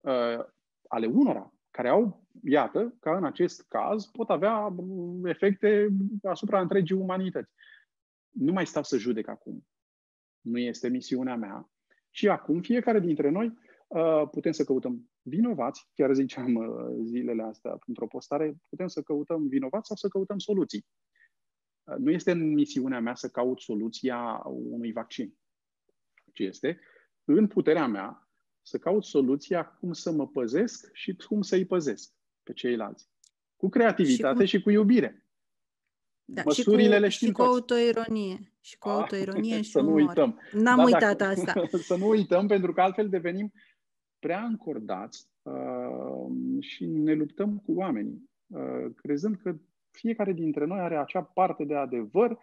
uh, 0.00 0.44
ale 0.88 1.06
unora 1.06 1.52
care 1.70 1.88
au, 1.88 2.26
iată, 2.44 2.96
ca 3.00 3.16
în 3.16 3.24
acest 3.24 3.64
caz, 3.68 4.06
pot 4.06 4.30
avea 4.30 4.74
efecte 5.24 5.88
asupra 6.22 6.60
întregii 6.60 6.96
umanități. 6.96 7.52
Nu 8.28 8.52
mai 8.52 8.66
stau 8.66 8.82
să 8.82 8.96
judec 8.96 9.28
acum. 9.28 9.66
Nu 10.40 10.58
este 10.58 10.88
misiunea 10.88 11.36
mea. 11.36 11.70
Și 12.10 12.28
acum 12.28 12.60
fiecare 12.60 13.00
dintre 13.00 13.30
noi 13.30 13.58
Uh, 13.88 14.28
putem 14.30 14.52
să 14.52 14.64
căutăm 14.64 15.10
vinovați, 15.22 15.88
chiar 15.94 16.14
ziceam 16.14 16.54
uh, 16.54 17.04
zilele 17.04 17.42
astea 17.42 17.78
într-o 17.86 18.06
postare, 18.06 18.56
putem 18.68 18.86
să 18.86 19.02
căutăm 19.02 19.48
vinovați 19.48 19.86
sau 19.86 19.96
să 19.96 20.08
căutăm 20.08 20.38
soluții. 20.38 20.86
Uh, 21.84 21.96
nu 21.96 22.10
este 22.10 22.30
în 22.30 22.52
misiunea 22.52 23.00
mea 23.00 23.14
să 23.14 23.28
caut 23.28 23.60
soluția 23.60 24.42
unui 24.44 24.92
vaccin, 24.92 25.38
ci 26.32 26.38
este 26.38 26.80
în 27.24 27.46
puterea 27.46 27.86
mea 27.86 28.27
să 28.68 28.78
caut 28.78 29.04
soluția 29.04 29.64
cum 29.64 29.92
să 29.92 30.10
mă 30.10 30.26
păzesc 30.26 30.90
și 30.92 31.16
cum 31.16 31.42
să-i 31.42 31.64
păzesc 31.64 32.12
pe 32.42 32.52
ceilalți. 32.52 33.08
Cu 33.56 33.68
creativitate 33.68 34.44
și 34.44 34.52
cu, 34.52 34.58
și 34.58 34.62
cu 34.62 34.70
iubire. 34.70 35.26
Da, 36.24 36.42
Măsurile 36.44 36.82
și 36.82 36.94
cu, 36.94 37.00
le 37.00 37.08
știm 37.08 37.26
și 37.26 37.32
cu 37.32 37.42
autoironie. 37.42 38.52
Și 38.60 38.78
cu 38.78 38.88
ah, 38.88 38.94
autoironie 38.94 39.62
și 39.62 39.70
să 39.70 39.80
nu 39.80 39.92
uităm. 39.92 40.40
N-am 40.52 40.76
da, 40.76 40.82
uitat 40.82 41.16
dacă, 41.16 41.30
asta. 41.30 41.78
să 41.90 41.96
nu 41.96 42.08
uităm, 42.08 42.46
pentru 42.46 42.72
că 42.72 42.80
altfel 42.80 43.08
devenim 43.08 43.52
prea 44.18 44.42
încordați 44.42 45.28
uh, 45.42 46.30
și 46.60 46.86
ne 46.86 47.14
luptăm 47.14 47.58
cu 47.58 47.72
oamenii, 47.72 48.30
uh, 48.46 48.92
crezând 48.96 49.36
că 49.36 49.56
fiecare 49.90 50.32
dintre 50.32 50.64
noi 50.64 50.78
are 50.78 50.96
acea 50.96 51.22
parte 51.22 51.64
de 51.64 51.74
adevăr 51.74 52.38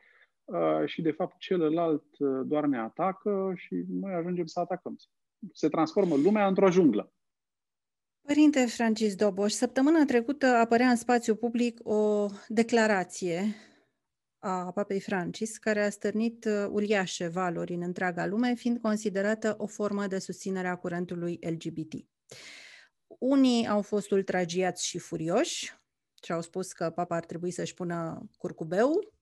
uh, 0.45 0.85
și, 0.85 1.01
de 1.01 1.11
fapt, 1.11 1.37
celălalt 1.37 2.19
uh, 2.19 2.41
doar 2.45 2.65
ne 2.65 2.77
atacă 2.77 3.53
și 3.55 3.85
noi 3.89 4.13
ajungem 4.13 4.45
să 4.45 4.59
atacăm. 4.59 4.95
Se 5.53 5.69
transformă 5.69 6.15
lumea 6.15 6.47
într-o 6.47 6.71
junglă. 6.71 7.13
Părinte 8.21 8.65
Francis 8.65 9.15
Doboș, 9.15 9.51
săptămâna 9.51 10.05
trecută 10.05 10.45
apărea 10.45 10.89
în 10.89 10.95
spațiu 10.95 11.35
public 11.35 11.79
o 11.83 12.27
declarație 12.47 13.55
a 14.39 14.71
Papei 14.71 14.99
Francis, 14.99 15.57
care 15.57 15.83
a 15.83 15.89
stârnit 15.89 16.45
uh, 16.45 16.67
uriașe 16.69 17.27
valori 17.27 17.73
în 17.73 17.81
întreaga 17.81 18.25
lume, 18.25 18.53
fiind 18.53 18.81
considerată 18.81 19.55
o 19.57 19.67
formă 19.67 20.07
de 20.07 20.19
susținere 20.19 20.67
a 20.67 20.75
curentului 20.75 21.39
LGBT. 21.41 21.93
Unii 23.07 23.67
au 23.67 23.81
fost 23.81 24.11
ultragiați 24.11 24.85
și 24.85 24.97
furioși 24.97 25.73
și 26.23 26.31
au 26.31 26.41
spus 26.41 26.71
că 26.73 26.89
papa 26.89 27.15
ar 27.15 27.25
trebui 27.25 27.51
să-și 27.51 27.73
pună 27.73 28.29
curcubeu. 28.37 29.14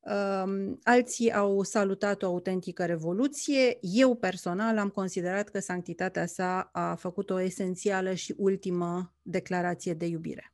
Um, 0.00 0.78
alții 0.82 1.32
au 1.32 1.62
salutat 1.62 2.22
o 2.22 2.26
autentică 2.26 2.84
revoluție. 2.84 3.78
Eu 3.80 4.16
personal 4.16 4.78
am 4.78 4.88
considerat 4.88 5.48
că 5.48 5.58
sanctitatea 5.58 6.26
sa 6.26 6.70
a 6.72 6.94
făcut 6.94 7.30
o 7.30 7.40
esențială 7.40 8.14
și 8.14 8.34
ultimă 8.36 9.14
declarație 9.22 9.94
de 9.94 10.06
iubire. 10.06 10.52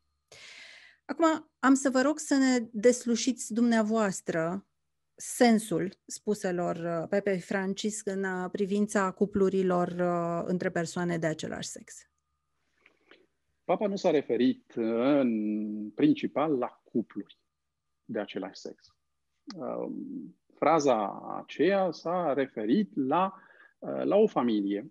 Acum 1.05 1.51
am 1.59 1.75
să 1.75 1.91
vă 1.91 2.01
rog 2.01 2.19
să 2.19 2.35
ne 2.35 2.69
deslușiți 2.73 3.53
dumneavoastră 3.53 4.67
sensul 5.17 5.93
spuselor 6.07 6.77
uh, 6.77 7.09
Pepe 7.09 7.37
Francis 7.37 8.01
în 8.05 8.25
uh, 8.25 8.51
privința 8.53 9.11
cuplurilor 9.11 9.89
uh, 9.89 10.43
între 10.51 10.71
persoane 10.71 11.19
de 11.19 11.27
același 11.27 11.69
sex. 11.69 12.09
Papa 13.65 13.87
nu 13.87 13.97
s-a 13.97 14.11
referit 14.11 14.73
în 14.77 15.91
principal 15.91 16.59
la 16.59 16.81
cupluri 16.85 17.39
de 18.05 18.19
același 18.19 18.61
sex. 18.61 18.95
Um, 19.57 20.37
fraza 20.55 21.23
aceea 21.43 21.91
s-a 21.91 22.33
referit 22.33 22.97
la, 22.97 23.35
la 24.05 24.17
o 24.17 24.27
familie, 24.27 24.91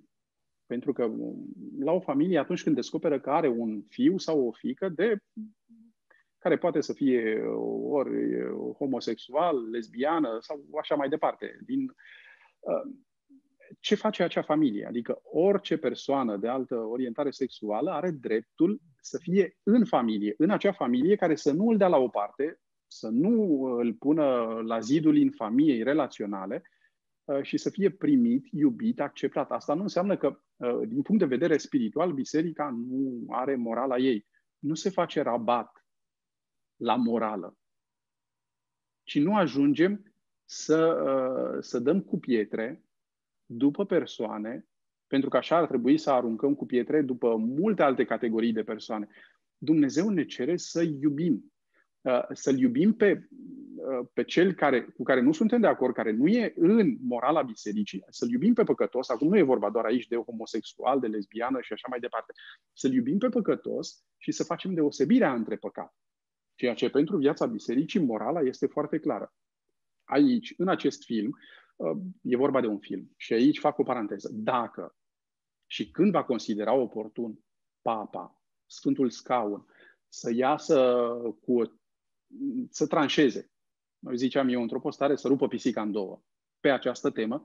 pentru 0.65 0.93
că 0.93 1.03
um, 1.03 1.53
la 1.79 1.91
o 1.91 1.99
familie, 1.99 2.39
atunci 2.39 2.63
când 2.63 2.75
descoperă 2.75 3.19
că 3.19 3.29
are 3.29 3.47
un 3.47 3.81
fiu 3.89 4.17
sau 4.17 4.47
o 4.47 4.51
fică 4.51 4.89
de 4.89 5.17
care 6.37 6.57
poate 6.57 6.81
să 6.81 6.93
fie 6.93 7.41
ori 7.89 8.11
homosexual, 8.77 9.69
lesbiană 9.69 10.37
sau 10.41 10.63
așa 10.79 10.95
mai 10.95 11.09
departe. 11.09 11.59
Din, 11.65 11.81
uh, 12.59 12.93
ce 13.79 13.95
face 13.95 14.23
acea 14.23 14.41
familie? 14.41 14.85
Adică 14.85 15.19
orice 15.23 15.77
persoană 15.77 16.37
de 16.37 16.47
altă 16.47 16.75
orientare 16.75 17.31
sexuală 17.31 17.91
are 17.91 18.11
dreptul 18.11 18.81
să 19.01 19.17
fie 19.21 19.57
în 19.63 19.85
familie, 19.85 20.33
în 20.37 20.49
acea 20.49 20.71
familie 20.71 21.15
care 21.15 21.35
să 21.35 21.51
nu 21.51 21.67
îl 21.67 21.77
dea 21.77 21.87
la 21.87 21.97
o 21.97 22.07
parte, 22.07 22.61
să 22.97 23.09
nu 23.09 23.61
îl 23.61 23.93
pună 23.93 24.25
la 24.65 24.79
zidul 24.79 25.17
infamiei 25.17 25.83
relaționale 25.83 26.61
uh, 27.23 27.41
și 27.41 27.57
să 27.57 27.69
fie 27.69 27.89
primit, 27.91 28.47
iubit, 28.51 28.99
acceptat. 28.99 29.51
Asta 29.51 29.73
nu 29.73 29.81
înseamnă 29.81 30.17
că, 30.17 30.39
uh, 30.55 30.87
din 30.87 31.01
punct 31.01 31.21
de 31.21 31.35
vedere 31.35 31.57
spiritual, 31.57 32.11
biserica 32.11 32.69
nu 32.69 33.25
are 33.29 33.55
morala 33.55 33.97
ei. 33.97 34.27
Nu 34.59 34.73
se 34.73 34.89
face 34.89 35.21
rabat 35.21 35.85
la 36.75 36.95
morală. 36.95 37.57
Ci 39.03 39.19
nu 39.19 39.35
ajungem 39.35 40.13
să, 40.45 40.77
uh, 40.87 41.63
să 41.63 41.79
dăm 41.79 42.01
cu 42.01 42.19
pietre 42.19 42.83
după 43.45 43.85
persoane, 43.85 44.67
pentru 45.07 45.29
că 45.29 45.37
așa 45.37 45.57
ar 45.57 45.67
trebui 45.67 45.97
să 45.97 46.11
aruncăm 46.11 46.55
cu 46.55 46.65
pietre 46.65 47.01
după 47.01 47.35
multe 47.35 47.83
alte 47.83 48.05
categorii 48.05 48.53
de 48.53 48.63
persoane. 48.63 49.07
Dumnezeu 49.57 50.09
ne 50.09 50.25
cere 50.25 50.57
să 50.57 50.81
iubim. 50.81 51.52
Uh, 52.03 52.25
să-L 52.33 52.57
iubim 52.57 52.93
pe, 52.93 53.27
pe 54.13 54.23
cel 54.23 54.53
care, 54.53 54.83
cu 54.83 55.03
care 55.03 55.21
nu 55.21 55.31
suntem 55.31 55.61
de 55.61 55.67
acord, 55.67 55.93
care 55.93 56.11
nu 56.11 56.27
e 56.27 56.53
în 56.55 56.97
morala 57.01 57.41
bisericii, 57.41 58.03
să-l 58.09 58.29
iubim 58.29 58.53
pe 58.53 58.63
păcătos, 58.63 59.09
acum 59.09 59.27
nu 59.27 59.37
e 59.37 59.41
vorba 59.41 59.69
doar 59.69 59.85
aici 59.85 60.07
de 60.07 60.15
homosexual, 60.15 60.99
de 60.99 61.07
lesbiană 61.07 61.61
și 61.61 61.73
așa 61.73 61.87
mai 61.89 61.99
departe, 61.99 62.33
să-l 62.73 62.93
iubim 62.93 63.17
pe 63.17 63.29
păcătos 63.29 64.03
și 64.17 64.31
să 64.31 64.43
facem 64.43 64.73
deosebirea 64.73 65.33
între 65.33 65.55
păcat. 65.55 65.95
Ceea 66.55 66.73
ce 66.73 66.89
pentru 66.89 67.17
viața 67.17 67.45
bisericii 67.45 67.99
morala 67.99 68.41
este 68.41 68.67
foarte 68.67 68.99
clară. 68.99 69.33
Aici, 70.03 70.53
în 70.57 70.67
acest 70.67 71.03
film, 71.03 71.37
uh, 71.75 71.97
e 72.21 72.35
vorba 72.35 72.61
de 72.61 72.67
un 72.67 72.79
film 72.79 73.11
și 73.17 73.33
aici 73.33 73.59
fac 73.59 73.77
o 73.77 73.83
paranteză. 73.83 74.29
Dacă 74.33 74.95
și 75.65 75.91
când 75.91 76.11
va 76.11 76.23
considera 76.23 76.73
oportun 76.73 77.39
Papa, 77.81 78.41
Sfântul 78.65 79.09
Scaun, 79.09 79.65
să 80.07 80.31
iasă 80.33 81.07
cu 81.41 81.81
să 82.69 82.87
tranșeze, 82.87 83.51
noi 83.99 84.17
ziceam 84.17 84.47
eu 84.47 84.61
într-o 84.61 84.79
postare, 84.79 85.15
să 85.15 85.27
rupă 85.27 85.47
pisica 85.47 85.81
în 85.81 85.91
două 85.91 86.21
pe 86.59 86.69
această 86.69 87.09
temă, 87.09 87.43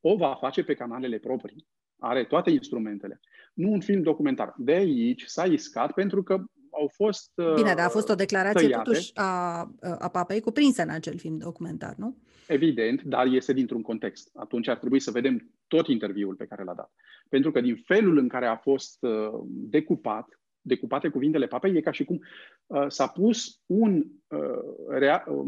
o 0.00 0.16
va 0.16 0.34
face 0.34 0.62
pe 0.64 0.74
canalele 0.74 1.18
proprii. 1.18 1.66
Are 1.98 2.24
toate 2.24 2.50
instrumentele. 2.50 3.20
Nu 3.54 3.70
un 3.70 3.80
film 3.80 4.02
documentar. 4.02 4.54
De 4.56 4.72
aici 4.72 5.24
s-a 5.24 5.44
iscat 5.44 5.92
pentru 5.92 6.22
că 6.22 6.44
au 6.70 6.90
fost 6.94 7.32
Bine, 7.54 7.74
dar 7.74 7.86
a 7.86 7.88
fost 7.88 8.08
o 8.08 8.14
declarație 8.14 8.66
tăiate. 8.66 8.82
totuși 8.84 9.10
a, 9.14 9.58
a 9.98 10.08
papei 10.08 10.40
cuprinsă 10.40 10.82
în 10.82 10.88
acel 10.88 11.18
film 11.18 11.38
documentar, 11.38 11.94
nu? 11.96 12.16
Evident, 12.46 13.02
dar 13.02 13.26
este 13.26 13.52
dintr-un 13.52 13.82
context. 13.82 14.30
Atunci 14.34 14.68
ar 14.68 14.78
trebui 14.78 15.00
să 15.00 15.10
vedem 15.10 15.50
tot 15.66 15.86
interviul 15.86 16.34
pe 16.34 16.46
care 16.46 16.64
l-a 16.64 16.74
dat. 16.74 16.92
Pentru 17.28 17.50
că 17.50 17.60
din 17.60 17.76
felul 17.76 18.18
în 18.18 18.28
care 18.28 18.46
a 18.46 18.56
fost 18.56 19.02
uh, 19.02 19.10
decupat, 19.46 20.40
decupate 20.62 21.08
cuvintele 21.08 21.46
papei, 21.46 21.76
e 21.76 21.80
ca 21.80 21.90
și 21.90 22.04
cum 22.04 22.20
uh, 22.66 22.84
s-a 22.88 23.06
pus 23.06 23.60
un 23.66 24.04
uh, 24.26 24.88
rea, 24.88 25.24
uh, 25.28 25.46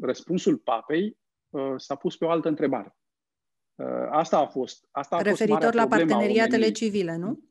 răspunsul 0.00 0.56
papei 0.56 1.18
uh, 1.48 1.74
s-a 1.76 1.94
pus 1.94 2.16
pe 2.16 2.24
o 2.24 2.30
altă 2.30 2.48
întrebare. 2.48 2.96
Uh, 3.74 4.08
asta 4.10 4.38
a 4.38 4.46
fost. 4.46 4.88
Asta 4.90 5.16
a 5.16 5.22
Referitor 5.22 5.62
fost 5.62 5.74
la 5.74 5.86
parteneriatele 5.86 6.70
civile, 6.70 7.16
nu? 7.16 7.42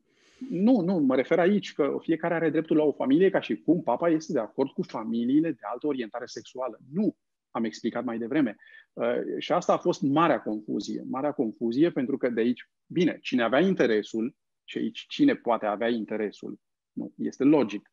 Nu, 0.50 0.80
nu, 0.80 0.98
mă 0.98 1.14
refer 1.14 1.38
aici 1.38 1.72
că 1.72 1.96
fiecare 2.00 2.34
are 2.34 2.50
dreptul 2.50 2.76
la 2.76 2.82
o 2.82 2.92
familie 2.92 3.30
ca 3.30 3.40
și 3.40 3.56
cum 3.56 3.82
papa 3.82 4.08
este 4.08 4.32
de 4.32 4.38
acord 4.38 4.70
cu 4.70 4.82
familiile 4.82 5.50
de 5.50 5.60
altă 5.72 5.86
orientare 5.86 6.26
sexuală. 6.26 6.78
Nu, 6.92 7.16
am 7.50 7.64
explicat 7.64 8.04
mai 8.04 8.18
devreme. 8.18 8.56
Uh, 8.92 9.14
și 9.38 9.52
asta 9.52 9.72
a 9.72 9.78
fost 9.78 10.02
marea 10.02 10.42
confuzie. 10.42 11.04
Marea 11.08 11.32
confuzie 11.32 11.90
pentru 11.90 12.16
că 12.16 12.28
de 12.28 12.40
aici, 12.40 12.70
bine, 12.86 13.18
cine 13.20 13.42
avea 13.42 13.60
interesul, 13.60 14.36
și 14.64 14.78
aici 14.78 15.04
cine 15.08 15.34
poate 15.34 15.66
avea 15.66 15.88
interesul, 15.88 16.60
nu, 16.98 17.12
este 17.16 17.44
logic. 17.44 17.90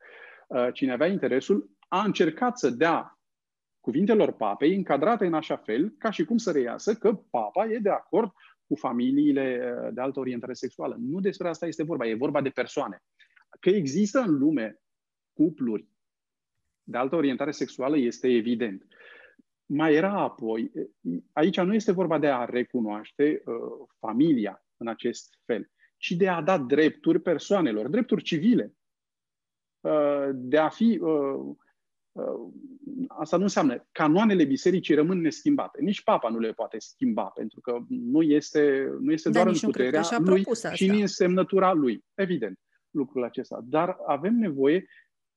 Uh, 0.47 0.67
cine 0.73 0.91
avea 0.91 1.07
interesul 1.07 1.69
a 1.87 2.03
încercat 2.03 2.57
să 2.57 2.69
dea 2.69 3.19
cuvintelor 3.79 4.31
papei 4.31 4.75
încadrate 4.75 5.25
în 5.25 5.33
așa 5.33 5.57
fel 5.57 5.95
ca 5.97 6.09
și 6.09 6.25
cum 6.25 6.37
să 6.37 6.51
reiasă 6.51 6.95
că 6.95 7.13
papa 7.13 7.65
e 7.65 7.77
de 7.77 7.89
acord 7.89 8.31
cu 8.67 8.75
familiile 8.75 9.75
uh, 9.83 9.93
de 9.93 10.01
altă 10.01 10.19
orientare 10.19 10.53
sexuală. 10.53 10.95
Nu 10.99 11.19
despre 11.19 11.47
asta 11.47 11.67
este 11.67 11.83
vorba, 11.83 12.07
e 12.07 12.15
vorba 12.15 12.41
de 12.41 12.49
persoane. 12.49 13.03
Că 13.59 13.69
există 13.69 14.19
în 14.19 14.37
lume 14.37 14.79
cupluri 15.33 15.87
de 16.83 16.97
altă 16.97 17.15
orientare 17.15 17.51
sexuală 17.51 17.97
este 17.97 18.27
evident. 18.27 18.87
Mai 19.65 19.93
era 19.93 20.19
apoi, 20.19 20.71
aici 21.31 21.59
nu 21.59 21.73
este 21.73 21.91
vorba 21.91 22.19
de 22.19 22.27
a 22.27 22.45
recunoaște 22.45 23.41
uh, 23.45 23.55
familia 23.99 24.65
în 24.77 24.87
acest 24.87 25.39
fel, 25.45 25.71
ci 25.97 26.11
de 26.11 26.27
a 26.27 26.41
da 26.41 26.57
drepturi 26.57 27.21
persoanelor, 27.21 27.87
drepturi 27.87 28.23
civile. 28.23 28.73
Uh, 29.85 30.29
de 30.33 30.57
a 30.57 30.69
fi 30.69 30.99
uh, 31.01 31.55
Uh, 32.15 32.51
asta 33.07 33.37
nu 33.37 33.43
înseamnă 33.43 33.87
canoanele 33.91 34.45
bisericii 34.45 34.95
rămân 34.95 35.21
neschimbate. 35.21 35.81
Nici 35.81 36.03
papa 36.03 36.29
nu 36.29 36.39
le 36.39 36.51
poate 36.51 36.79
schimba, 36.79 37.23
pentru 37.23 37.59
că 37.59 37.77
nu 37.87 38.21
este, 38.21 38.91
nu 38.99 39.11
este 39.11 39.29
da, 39.29 39.43
doar 39.43 39.53
în 39.53 39.59
puterea 39.59 40.03
lui 40.19 40.43
și 40.73 40.85
în 40.85 41.01
însemnătura 41.01 41.73
lui. 41.73 42.05
Evident, 42.13 42.59
lucrul 42.89 43.23
acesta. 43.23 43.59
Dar 43.63 43.97
avem 44.05 44.35
nevoie 44.35 44.85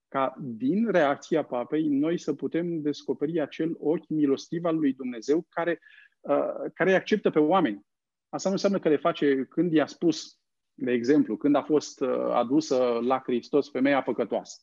ca 0.09 0.35
din 0.39 0.91
reacția 0.91 1.43
papei 1.43 1.89
noi 1.89 2.19
să 2.19 2.33
putem 2.33 2.81
descoperi 2.81 3.41
acel 3.41 3.77
ochi 3.79 4.09
milostiv 4.09 4.65
al 4.65 4.77
lui 4.77 4.93
Dumnezeu 4.93 5.47
care, 5.49 5.79
uh, 6.21 6.71
care 6.75 6.91
îi 6.91 6.97
acceptă 6.97 7.31
pe 7.31 7.39
oameni. 7.39 7.87
Asta 8.29 8.49
nu 8.49 8.55
înseamnă 8.55 8.79
că 8.79 8.89
le 8.89 8.97
face 8.97 9.45
când 9.45 9.73
i-a 9.73 9.87
spus, 9.87 10.38
de 10.81 10.93
exemplu, 10.93 11.37
când 11.37 11.55
a 11.55 11.63
fost 11.63 12.01
uh, 12.01 12.31
adusă 12.33 12.99
la 13.03 13.23
Hristos 13.25 13.71
femeia 13.71 14.03
păcătoasă 14.03 14.63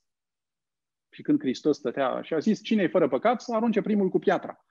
și 1.15 1.21
când 1.21 1.39
Hristos 1.39 1.77
stătea 1.77 2.21
și 2.21 2.33
a 2.33 2.39
zis, 2.39 2.61
cine 2.61 2.83
e 2.83 2.87
fără 2.87 3.07
păcat, 3.07 3.41
să 3.41 3.55
arunce 3.55 3.81
primul 3.81 4.09
cu 4.09 4.19
piatra. 4.19 4.65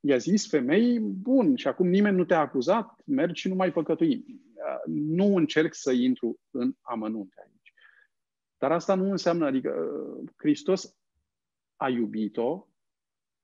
I-a 0.00 0.16
zis 0.16 0.48
femeii, 0.48 0.98
bun, 0.98 1.56
și 1.56 1.68
acum 1.68 1.88
nimeni 1.88 2.16
nu 2.16 2.24
te-a 2.24 2.38
acuzat, 2.38 3.02
mergi 3.06 3.40
și 3.40 3.48
nu 3.48 3.54
mai 3.54 3.72
păcătui. 3.72 4.24
Nu 4.86 5.36
încerc 5.36 5.74
să 5.74 5.92
intru 5.92 6.40
în 6.50 6.72
amănunte 6.80 7.34
aici. 7.44 7.72
Dar 8.58 8.72
asta 8.72 8.94
nu 8.94 9.10
înseamnă, 9.10 9.46
adică 9.46 9.74
Hristos 10.36 10.96
a 11.76 11.88
iubit-o 11.88 12.68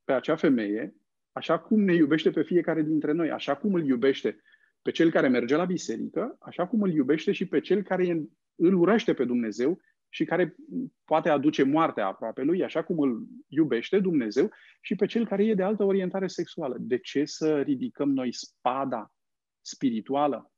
pe 0.05 0.13
acea 0.13 0.37
femeie, 0.37 0.95
așa 1.33 1.59
cum 1.59 1.81
ne 1.81 1.95
iubește 1.95 2.31
pe 2.31 2.43
fiecare 2.43 2.83
dintre 2.83 3.13
noi, 3.13 3.31
așa 3.31 3.57
cum 3.57 3.75
îl 3.75 3.87
iubește 3.87 4.43
pe 4.85 4.91
cel 4.91 5.11
care 5.11 5.29
merge 5.29 5.57
la 5.57 5.65
biserică, 5.65 6.37
așa 6.41 6.67
cum 6.67 6.83
îl 6.83 6.93
iubește 6.93 7.33
și 7.33 7.47
pe 7.47 7.61
cel 7.61 7.83
care 7.83 8.29
îl 8.55 8.75
urăște 8.75 9.15
pe 9.15 9.25
Dumnezeu 9.25 9.81
și 10.09 10.25
care 10.25 10.57
poate 11.05 11.29
aduce 11.29 11.63
moartea 11.63 12.07
aproape 12.07 12.43
lui, 12.43 12.65
așa 12.65 12.83
cum 12.83 12.99
îl 12.99 13.27
iubește 13.49 13.99
Dumnezeu, 13.99 14.51
și 14.81 14.95
pe 14.95 15.07
cel 15.07 15.27
care 15.27 15.45
e 15.45 15.55
de 15.55 15.63
altă 15.63 15.85
orientare 15.85 16.27
sexuală. 16.27 16.77
De 16.81 16.99
ce 16.99 17.25
să 17.25 17.61
ridicăm 17.61 18.11
noi 18.11 18.33
spada 18.33 19.13
spirituală 19.61 20.53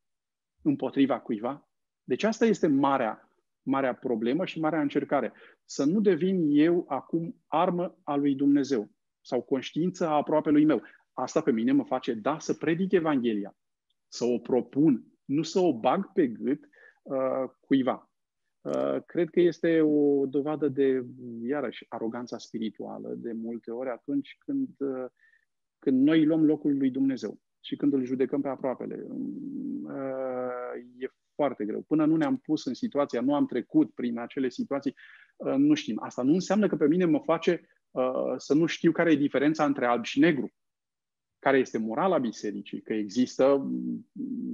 împotriva 0.63 1.21
cuiva? 1.21 1.69
Deci 2.05 2.23
asta 2.23 2.47
este 2.47 2.67
marea, 2.67 3.31
marea 3.63 3.95
problemă 3.95 4.45
și 4.45 4.61
marea 4.61 4.81
încercare. 4.81 5.33
Să 5.65 5.85
nu 5.85 6.01
devin 6.01 6.49
eu 6.51 6.85
acum 6.89 7.43
armă 7.47 7.99
a 8.03 8.17
lui 8.17 8.35
Dumnezeu 8.35 8.91
sau 9.21 9.43
conștiință 9.43 10.07
a 10.07 10.17
aproape 10.17 10.51
lui 10.51 10.65
meu. 10.65 10.83
Asta 11.13 11.41
pe 11.41 11.53
mine 11.53 11.73
mă 11.73 11.85
face, 11.85 12.13
da, 12.13 12.39
să 12.39 12.55
predic 12.55 12.93
Evanghelia, 12.93 13.57
să 14.09 14.25
o 14.25 14.39
propun, 14.39 15.05
nu 15.25 15.43
să 15.43 15.59
o 15.61 15.79
bag 15.79 16.13
pe 16.13 16.27
gât 16.27 16.69
uh, 17.03 17.51
cuiva. 17.61 18.11
Uh, 18.61 19.03
cred 19.07 19.31
că 19.31 19.41
este 19.41 19.81
o 19.81 20.27
dovadă 20.27 20.69
de, 20.69 21.05
iarăși, 21.43 21.87
aroganța 21.89 22.39
spirituală 22.39 23.15
de 23.17 23.33
multe 23.33 23.71
ori 23.71 23.89
atunci 23.89 24.37
când, 24.39 24.69
uh, 24.79 25.05
când 25.79 26.03
noi 26.03 26.25
luăm 26.25 26.45
locul 26.45 26.77
lui 26.77 26.91
Dumnezeu 26.91 27.41
și 27.61 27.77
când 27.77 27.93
îl 27.93 28.05
judecăm 28.05 28.41
pe 28.41 28.49
aproapele. 28.49 29.07
Uh, 29.83 30.85
e 30.99 31.07
foarte 31.35 31.65
greu. 31.65 31.81
Până 31.81 32.07
nu 32.07 32.17
ne-am 32.17 32.37
pus 32.37 32.65
în 32.65 32.75
situația, 32.75 33.21
nu 33.21 33.35
am 33.35 33.47
trecut 33.47 33.95
prin 33.95 34.19
acele 34.19 34.49
situații, 34.49 34.95
nu 35.57 35.75
știm. 35.75 36.03
Asta 36.03 36.23
nu 36.23 36.33
înseamnă 36.33 36.67
că 36.67 36.77
pe 36.77 36.87
mine 36.87 37.05
mă 37.05 37.19
face 37.19 37.69
să 38.37 38.55
nu 38.55 38.67
știu 38.67 38.93
care 38.93 39.13
e 39.13 39.17
diferența 39.17 39.65
între 39.65 39.87
alb 39.87 40.05
și 40.05 40.19
negru 40.19 40.53
care 41.47 41.59
este 41.59 41.79
morala 41.79 42.19
bisericii, 42.19 42.83
că 42.83 42.93
există 42.93 43.71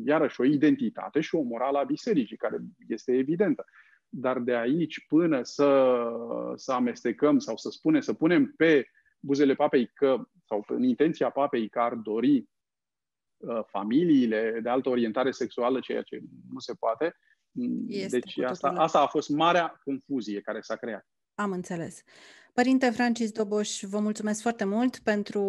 iarăși 0.04 0.40
o 0.40 0.44
identitate 0.44 1.20
și 1.20 1.34
o 1.34 1.42
morală 1.42 1.78
a 1.78 1.84
bisericii, 1.84 2.36
care 2.36 2.58
este 2.88 3.12
evidentă 3.12 3.64
dar 4.14 4.38
de 4.38 4.54
aici 4.54 5.06
până 5.06 5.42
să, 5.42 6.02
să 6.54 6.72
amestecăm 6.72 7.38
sau 7.38 7.56
să 7.56 7.70
spunem, 7.70 8.00
să 8.00 8.12
punem 8.12 8.54
pe 8.56 8.86
buzele 9.20 9.54
papei 9.54 9.86
că, 9.86 10.28
sau 10.46 10.64
în 10.66 10.82
intenția 10.82 11.30
papei 11.30 11.68
că 11.68 11.80
ar 11.80 11.94
dori 11.94 12.48
uh, 13.36 13.64
familiile 13.66 14.60
de 14.62 14.68
altă 14.68 14.88
orientare 14.88 15.30
sexuală, 15.30 15.80
ceea 15.80 16.02
ce 16.02 16.20
nu 16.52 16.58
se 16.58 16.74
poate. 16.74 17.16
Este 17.86 18.18
deci 18.18 18.38
asta, 18.38 18.68
asta 18.68 19.00
a 19.00 19.06
fost 19.06 19.28
marea 19.28 19.80
confuzie 19.84 20.40
care 20.40 20.60
s-a 20.60 20.76
creat. 20.76 21.06
Am 21.34 21.52
înțeles. 21.52 22.02
Părinte 22.54 22.90
Francis 22.90 23.30
Doboș, 23.30 23.82
vă 23.82 23.98
mulțumesc 23.98 24.40
foarte 24.40 24.64
mult 24.64 24.98
pentru 24.98 25.42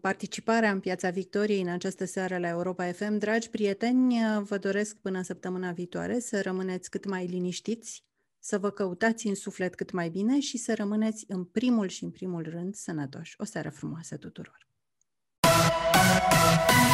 participarea 0.00 0.70
în 0.70 0.80
Piața 0.80 1.10
Victoriei 1.10 1.60
în 1.60 1.68
această 1.68 2.04
seară 2.04 2.38
la 2.38 2.48
Europa 2.48 2.92
FM. 2.92 3.18
Dragi 3.18 3.50
prieteni, 3.50 4.16
vă 4.42 4.58
doresc 4.58 4.96
până 4.96 5.22
săptămâna 5.22 5.70
viitoare 5.70 6.18
să 6.18 6.40
rămâneți 6.40 6.90
cât 6.90 7.08
mai 7.08 7.26
liniștiți, 7.26 8.04
să 8.38 8.58
vă 8.58 8.70
căutați 8.70 9.26
în 9.26 9.34
suflet 9.34 9.74
cât 9.74 9.92
mai 9.92 10.08
bine 10.08 10.40
și 10.40 10.58
să 10.58 10.74
rămâneți 10.74 11.24
în 11.28 11.44
primul 11.44 11.88
și 11.88 12.04
în 12.04 12.10
primul 12.10 12.46
rând 12.50 12.74
sănătoși. 12.74 13.34
O 13.38 13.44
seară 13.44 13.70
frumoasă 13.70 14.16
tuturor! 14.16 14.68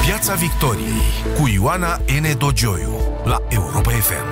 Piața 0.04 0.34
Victoriei 0.34 1.00
cu 1.40 1.48
Ioana 1.48 1.96
N. 1.96 2.38
Dogioiu 2.38 2.92
la 3.24 3.38
Europa 3.50 3.90
FM. 3.90 4.26